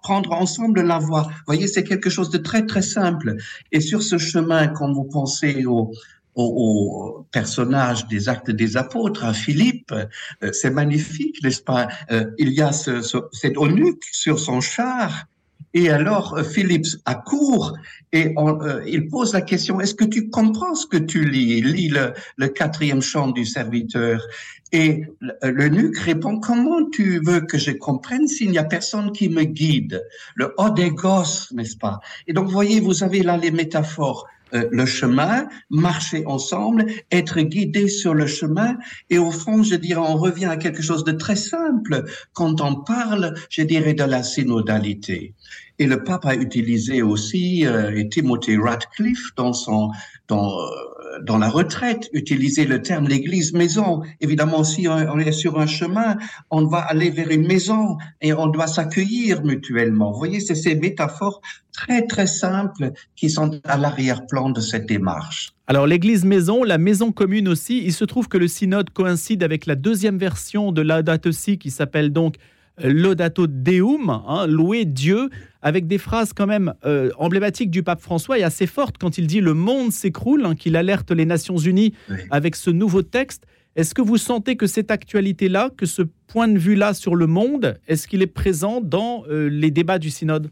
prendre 0.02 0.32
ensemble 0.32 0.82
la 0.82 0.98
voie. 0.98 1.24
Vous 1.24 1.44
voyez, 1.46 1.68
c'est 1.68 1.84
quelque 1.84 2.10
chose 2.10 2.30
de 2.30 2.38
très, 2.38 2.66
très 2.66 2.82
simple. 2.82 3.36
Et 3.74 3.82
sur 3.82 4.02
ce 4.02 4.18
chemin, 4.18 4.70
quand 4.70 4.94
vous 4.94 5.04
pensez 5.04 5.66
au, 5.66 5.92
au, 6.36 7.28
personnage 7.32 8.08
des 8.08 8.30
actes 8.30 8.50
des 8.50 8.78
apôtres, 8.78 9.26
à 9.26 9.34
Philippe, 9.34 9.94
c'est 10.54 10.72
magnifique, 10.72 11.44
n'est-ce 11.44 11.62
pas? 11.62 11.90
Il 12.38 12.54
y 12.54 12.62
a 12.62 12.72
ce, 12.72 13.02
cet 13.34 13.58
eunuque 13.58 14.06
sur 14.12 14.40
son 14.40 14.62
char 14.62 15.28
et 15.74 15.90
alors, 15.90 16.34
euh, 16.34 16.44
Philippe 16.44 16.86
accourt 17.06 17.78
et 18.12 18.34
euh, 18.38 18.84
il 18.86 19.08
pose 19.08 19.34
la 19.34 19.42
question, 19.42 19.80
est-ce 19.80 19.96
que 19.96 20.04
tu 20.04 20.30
comprends 20.30 20.76
ce 20.76 20.86
que 20.86 20.98
tu 20.98 21.24
lis? 21.24 21.60
Il 21.60 21.72
lit 21.72 21.94
le, 22.38 22.48
quatrième 22.50 23.02
chant 23.02 23.30
du 23.30 23.46
serviteur. 23.46 24.22
Et 24.74 25.04
l'eunuque 25.42 25.98
répond, 25.98 26.40
comment 26.40 26.90
tu 26.90 27.22
veux 27.24 27.42
que 27.42 27.58
je 27.58 27.72
comprenne 27.72 28.28
s'il 28.28 28.52
n'y 28.52 28.58
a 28.58 28.64
personne 28.64 29.12
qui 29.12 29.30
me 29.30 29.44
guide? 29.44 30.02
Le 30.36 30.54
odégos, 30.58 31.52
n'est-ce 31.54 31.78
pas? 31.78 32.00
Et 32.28 32.34
donc, 32.34 32.50
voyez, 32.50 32.80
vous 32.80 33.04
avez 33.04 33.22
là 33.22 33.38
les 33.38 33.52
métaphores. 33.52 34.28
Euh, 34.54 34.68
le 34.72 34.86
chemin, 34.86 35.48
marcher 35.70 36.24
ensemble, 36.26 36.86
être 37.12 37.40
guidé 37.42 37.88
sur 37.88 38.14
le 38.14 38.28
chemin. 38.28 38.78
Et 39.10 39.18
au 39.18 39.32
fond, 39.32 39.64
je 39.64 39.76
dirais, 39.76 40.02
on 40.02 40.18
revient 40.18 40.46
à 40.46 40.58
quelque 40.58 40.82
chose 40.82 41.04
de 41.04 41.14
très 41.14 41.36
simple 41.36 42.04
quand 42.34 42.60
on 42.62 42.76
parle, 42.76 43.34
je 43.50 43.62
dirais, 43.64 43.94
de 43.94 44.04
la 44.04 44.24
synodalité. 44.24 45.34
Et 45.80 45.88
le 45.88 46.04
pape 46.04 46.26
a 46.26 46.36
utilisé 46.36 47.02
aussi, 47.02 47.66
euh, 47.66 47.96
et 47.96 48.10
Timothy 48.10 48.58
Radcliffe, 48.58 49.34
dans 49.36 49.54
son, 49.54 49.90
dans, 50.28 50.60
euh, 50.60 50.66
dans 51.24 51.38
la 51.38 51.50
retraite, 51.50 52.10
utiliser 52.14 52.66
le 52.66 52.82
terme 52.82 53.08
l'église 53.08 53.54
maison. 53.54 54.02
Évidemment, 54.20 54.64
si 54.64 54.88
on 54.88 55.20
est 55.20 55.32
sur 55.32 55.60
un 55.60 55.68
chemin, 55.68 56.18
on 56.50 56.66
va 56.66 56.80
aller 56.80 57.10
vers 57.10 57.30
une 57.30 57.48
maison 57.48 57.98
et 58.22 58.34
on 58.34 58.48
doit 58.48 58.68
s'accueillir 58.68 59.44
mutuellement. 59.44 60.12
Vous 60.12 60.18
voyez, 60.18 60.40
c'est 60.40 60.56
ces 60.56 60.76
métaphores 60.76 61.42
très 61.74 62.06
très 62.06 62.28
simples 62.28 62.92
qui 63.16 63.30
sont 63.30 63.60
à 63.64 63.78
l'arrière-plan 63.78 64.50
de 64.50 64.62
cette 64.62 64.88
démarche. 64.88 65.54
Alors 65.68 65.88
l'église 65.88 66.26
maison, 66.26 66.64
la 66.64 66.78
maison 66.78 67.12
commune 67.12 67.48
aussi, 67.48 67.82
il 67.84 67.94
se 67.94 68.04
trouve 68.04 68.28
que 68.28 68.38
le 68.38 68.48
synode 68.48 68.90
coïncide 68.90 69.44
avec 69.44 69.66
la 69.66 69.76
deuxième 69.76 70.18
version 70.18 70.72
de 70.72 70.82
Laudato 70.82 71.32
Si 71.32 71.58
qui 71.58 71.72
s'appelle 71.72 72.12
donc 72.12 72.36
Laudato 72.84 73.48
Deum, 73.48 74.10
hein, 74.10 74.48
louer 74.48 74.86
Dieu, 74.86 75.30
avec 75.62 75.88
des 75.88 75.98
phrases 75.98 76.34
quand 76.34 76.48
même 76.48 76.74
euh, 76.86 77.12
emblématiques 77.18 77.72
du 77.72 77.84
pape 77.84 78.02
François 78.02 78.40
et 78.40 78.44
assez 78.44 78.68
fortes 78.68 78.98
quand 78.98 79.18
il 79.18 79.28
dit 79.28 79.42
le 79.42 79.54
monde 79.54 79.92
s'écroule, 79.92 80.46
hein, 80.46 80.56
qu'il 80.56 80.76
alerte 80.76 81.12
les 81.12 81.26
Nations 81.26 81.58
Unies 81.58 81.94
avec 82.30 82.56
ce 82.56 82.70
nouveau 82.70 83.02
texte. 83.02 83.46
Est-ce 83.76 83.94
que 83.94 84.02
vous 84.02 84.18
sentez 84.18 84.58
que 84.58 84.68
cette 84.68 84.92
actualité-là, 84.92 85.70
que 85.76 85.86
ce 85.86 86.02
point 86.28 86.48
de 86.48 86.58
vue-là 86.58 86.94
sur 86.94 87.16
le 87.16 87.28
monde, 87.28 87.80
est-ce 87.88 88.08
qu'il 88.08 88.22
est 88.22 88.28
présent 88.28 88.82
dans 88.82 89.24
euh, 89.30 89.48
les 89.48 89.72
débats 89.72 90.00
du 90.00 90.10
synode? 90.10 90.52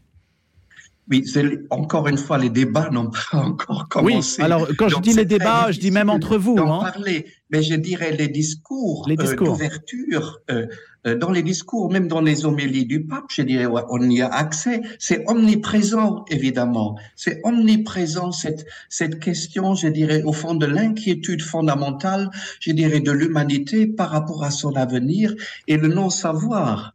Oui, 1.10 1.24
encore 1.70 2.06
une 2.06 2.18
fois, 2.18 2.38
les 2.38 2.50
débats 2.50 2.88
n'ont 2.90 3.10
pas 3.10 3.38
encore 3.38 3.88
commencé. 3.88 4.40
Oui, 4.40 4.44
alors 4.44 4.68
quand 4.78 4.88
je 4.88 5.00
dis 5.00 5.12
les 5.12 5.24
débats, 5.24 5.72
je 5.72 5.80
dis 5.80 5.90
même 5.90 6.08
entre 6.08 6.36
vous. 6.36 6.56
Hein. 6.58 6.90
parler, 6.92 7.26
mais 7.50 7.62
je 7.62 7.74
dirais 7.74 8.12
les 8.12 8.28
discours, 8.28 9.06
les 9.08 9.18
euh, 9.18 9.24
discours. 9.24 9.48
d'ouverture, 9.48 10.38
euh, 10.50 10.54
euh, 10.54 10.66
dans 11.04 11.30
les 11.30 11.42
discours, 11.42 11.90
même 11.90 12.08
dans 12.08 12.20
les 12.20 12.44
homélies 12.44 12.86
du 12.86 13.04
pape, 13.04 13.24
je 13.30 13.42
dirais, 13.42 13.66
on 13.88 14.10
y 14.10 14.20
a 14.20 14.28
accès. 14.28 14.82
C'est 14.98 15.24
omniprésent, 15.28 16.24
évidemment. 16.28 16.98
C'est 17.16 17.40
omniprésent 17.44 18.32
cette 18.32 18.66
cette 18.88 19.20
question, 19.20 19.74
je 19.74 19.88
dirais, 19.88 20.22
au 20.22 20.32
fond 20.32 20.54
de 20.54 20.66
l'inquiétude 20.66 21.42
fondamentale, 21.42 22.30
je 22.60 22.72
dirais, 22.72 23.00
de 23.00 23.12
l'humanité 23.12 23.86
par 23.86 24.10
rapport 24.10 24.44
à 24.44 24.50
son 24.50 24.74
avenir 24.76 25.34
et 25.68 25.76
le 25.76 25.88
non-savoir. 25.88 26.94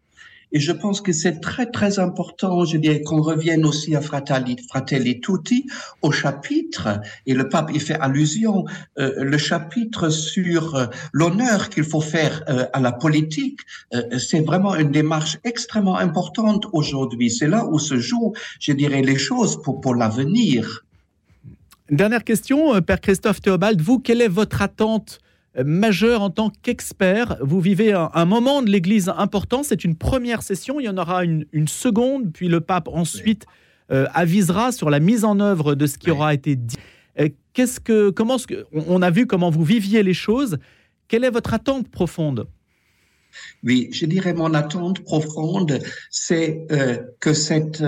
Et 0.52 0.60
je 0.60 0.72
pense 0.72 1.02
que 1.02 1.12
c'est 1.12 1.40
très, 1.40 1.66
très 1.66 2.00
important, 2.00 2.66
je 2.66 2.78
dirais, 2.78 3.02
qu'on 3.02 3.22
revienne 3.22 3.66
aussi 3.66 3.96
à 3.96 4.02
Fratelli, 4.02 4.56
Tutti, 5.20 5.66
au 6.02 6.12
chapitre, 6.12 7.02
et 7.26 7.34
le 7.34 7.50
pape 7.50 7.72
y 7.74 7.80
fait 7.80 8.00
allusion, 8.00 8.66
euh, 8.98 9.12
le 9.18 9.38
chapitre 9.38 10.10
sur 10.10 10.76
euh, 10.76 10.86
l'honneur 11.14 11.70
qu'il 11.70 11.84
faut 11.84 12.02
faire 12.02 12.44
euh, 12.50 12.66
à 12.74 12.80
la 12.80 12.92
politique, 12.92 13.60
c'est 14.18 14.42
vraiment 14.42 14.76
une 14.76 14.92
démarche 14.92 15.38
extrêmement 15.44 15.98
importante 15.98 16.66
aujourd'hui. 16.74 17.30
C'est 17.30 17.48
là 17.48 17.66
où 17.66 17.80
se 17.80 17.98
jouent, 17.98 18.34
je 18.60 18.72
dirais, 18.74 19.02
les 19.02 19.18
choses 19.18 19.62
pour, 19.62 19.82
pour 19.82 19.96
l'avenir. 19.96 20.86
Dernière 21.90 22.24
question, 22.24 22.82
Père 22.82 23.00
Christophe 23.00 23.42
Théobald, 23.42 23.82
vous, 23.82 24.00
quelle 24.00 24.22
est 24.22 24.28
votre 24.28 24.62
attente 24.62 25.20
majeur 25.64 26.22
en 26.22 26.30
tant 26.30 26.52
qu'expert. 26.62 27.38
Vous 27.42 27.62
vivez 27.62 27.94
un, 27.94 28.26
moment 28.26 28.62
de 28.62 28.70
l'Église 28.70 29.10
important. 29.16 29.64
C'est 29.64 29.84
une 29.84 29.96
première 29.96 30.44
session. 30.44 30.80
Il 30.80 30.86
y 30.86 30.90
en 30.90 30.98
aura 30.98 31.24
une, 31.24 31.68
seconde, 31.68 32.34
puis 32.34 32.48
le 32.48 32.62
pape 32.62 32.88
ensuite 32.88 33.46
euh, 33.92 34.08
avisera 34.14 34.72
sur 34.72 34.90
la 34.90 35.00
mise 35.00 35.24
en 35.24 35.40
œuvre 35.40 35.76
de 35.76 35.88
ce 35.88 35.98
qui 35.98 36.12
aura 36.12 36.34
été 36.34 36.56
dit. 36.56 36.78
Euh, 37.20 37.30
qu'est-ce 37.54 37.80
que, 37.80 38.10
comment, 38.10 38.38
on 38.74 39.02
a 39.02 39.10
vu 39.12 39.28
comment 39.28 39.50
vous 39.50 39.64
viviez 39.64 40.04
les 40.04 40.14
choses. 40.14 40.58
Quelle 41.08 41.24
est 41.24 41.30
votre 41.30 41.54
attente 41.54 41.90
profonde? 41.90 42.48
Oui, 43.64 43.90
je 43.92 44.06
dirais 44.06 44.34
mon 44.34 44.54
attente 44.54 45.02
profonde, 45.02 45.80
c'est 46.10 46.66
euh, 46.72 46.98
que 47.20 47.34
cette 47.34 47.84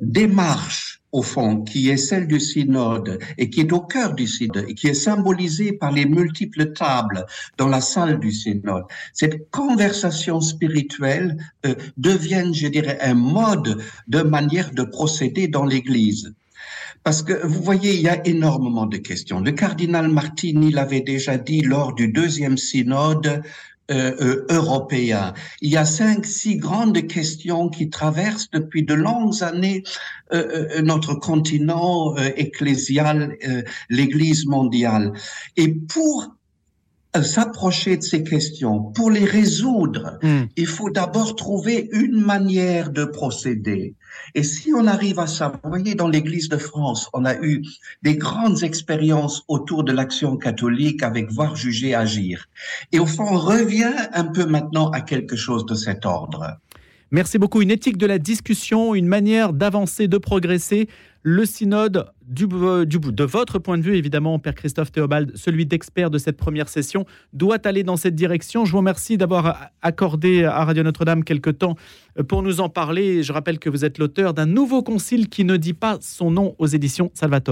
démarche 0.00 1.01
au 1.12 1.22
fond, 1.22 1.62
qui 1.62 1.90
est 1.90 1.98
celle 1.98 2.26
du 2.26 2.40
synode 2.40 3.18
et 3.38 3.50
qui 3.50 3.60
est 3.60 3.72
au 3.72 3.80
cœur 3.80 4.14
du 4.14 4.26
synode 4.26 4.64
et 4.68 4.74
qui 4.74 4.88
est 4.88 4.94
symbolisée 4.94 5.72
par 5.72 5.92
les 5.92 6.06
multiples 6.06 6.72
tables 6.72 7.26
dans 7.58 7.68
la 7.68 7.80
salle 7.80 8.18
du 8.18 8.32
synode, 8.32 8.84
cette 9.12 9.50
conversation 9.50 10.40
spirituelle 10.40 11.36
euh, 11.66 11.74
devienne, 11.96 12.54
je 12.54 12.66
dirais, 12.68 12.98
un 13.02 13.14
mode 13.14 13.82
de 14.08 14.22
manière 14.22 14.72
de 14.72 14.84
procéder 14.84 15.48
dans 15.48 15.66
l'Église. 15.66 16.34
Parce 17.04 17.22
que 17.22 17.44
vous 17.44 17.62
voyez, 17.62 17.94
il 17.94 18.00
y 18.00 18.08
a 18.08 18.24
énormément 18.26 18.86
de 18.86 18.96
questions. 18.96 19.40
Le 19.40 19.50
cardinal 19.50 20.08
Martini 20.08 20.70
l'avait 20.70 21.00
déjà 21.00 21.36
dit 21.36 21.60
lors 21.60 21.94
du 21.94 22.08
deuxième 22.08 22.56
synode, 22.56 23.42
euh, 23.90 24.14
euh, 24.20 24.46
européen. 24.48 25.34
Il 25.60 25.70
y 25.70 25.76
a 25.76 25.84
cinq, 25.84 26.24
six 26.24 26.56
grandes 26.56 27.04
questions 27.08 27.68
qui 27.68 27.90
traversent 27.90 28.48
depuis 28.52 28.84
de 28.84 28.94
longues 28.94 29.42
années 29.42 29.82
euh, 30.32 30.80
notre 30.82 31.14
continent 31.14 32.14
ecclésial, 32.16 33.36
l'Église 33.90 34.46
mondiale. 34.46 35.12
Et 35.56 35.74
pour 35.74 36.32
s'approcher 37.20 37.98
de 37.98 38.02
ces 38.02 38.24
questions, 38.24 38.80
pour 38.80 39.10
les 39.10 39.26
résoudre, 39.26 40.18
hmm. 40.22 40.44
il 40.56 40.66
faut 40.66 40.88
d'abord 40.88 41.36
trouver 41.36 41.90
une 41.92 42.18
manière 42.18 42.90
de 42.90 43.04
procéder. 43.04 43.94
Et 44.34 44.42
si 44.42 44.72
on 44.74 44.86
arrive 44.86 45.18
à 45.18 45.26
ça, 45.26 45.52
vous 45.62 45.68
voyez, 45.68 45.94
dans 45.94 46.08
l'Église 46.08 46.48
de 46.48 46.56
France, 46.56 47.10
on 47.12 47.24
a 47.26 47.34
eu 47.36 47.62
des 48.02 48.16
grandes 48.16 48.62
expériences 48.62 49.42
autour 49.48 49.84
de 49.84 49.92
l'action 49.92 50.36
catholique 50.36 51.02
avec 51.02 51.30
voir, 51.30 51.54
juger, 51.54 51.94
agir. 51.94 52.48
Et 52.92 52.98
au 52.98 53.06
fond, 53.06 53.26
on 53.30 53.38
revient 53.38 53.92
un 54.12 54.24
peu 54.24 54.46
maintenant 54.46 54.90
à 54.90 55.02
quelque 55.02 55.36
chose 55.36 55.66
de 55.66 55.74
cet 55.74 56.06
ordre. 56.06 56.58
Merci 57.14 57.36
beaucoup. 57.36 57.60
Une 57.60 57.70
éthique 57.70 57.98
de 57.98 58.06
la 58.06 58.18
discussion, 58.18 58.94
une 58.94 59.06
manière 59.06 59.52
d'avancer, 59.52 60.08
de 60.08 60.16
progresser. 60.16 60.88
Le 61.22 61.44
synode, 61.44 62.06
du, 62.26 62.46
euh, 62.50 62.86
de 62.86 63.24
votre 63.24 63.58
point 63.58 63.76
de 63.76 63.82
vue, 63.82 63.96
évidemment, 63.96 64.38
Père 64.38 64.54
Christophe 64.54 64.90
Théobald, 64.90 65.30
celui 65.34 65.66
d'expert 65.66 66.08
de 66.08 66.16
cette 66.16 66.38
première 66.38 66.70
session, 66.70 67.04
doit 67.34 67.58
aller 67.66 67.82
dans 67.82 67.98
cette 67.98 68.14
direction. 68.14 68.64
Je 68.64 68.72
vous 68.72 68.78
remercie 68.78 69.18
d'avoir 69.18 69.70
accordé 69.82 70.44
à 70.44 70.64
Radio 70.64 70.82
Notre-Dame 70.82 71.22
quelques 71.22 71.58
temps 71.58 71.76
euh, 72.18 72.22
pour 72.22 72.42
nous 72.42 72.60
en 72.60 72.70
parler. 72.70 73.22
Je 73.22 73.32
rappelle 73.34 73.58
que 73.58 73.68
vous 73.68 73.84
êtes 73.84 73.98
l'auteur 73.98 74.32
d'un 74.32 74.46
nouveau 74.46 74.82
concile 74.82 75.28
qui 75.28 75.44
ne 75.44 75.58
dit 75.58 75.74
pas 75.74 75.98
son 76.00 76.30
nom 76.30 76.56
aux 76.58 76.66
éditions 76.66 77.10
Salvatore. 77.12 77.50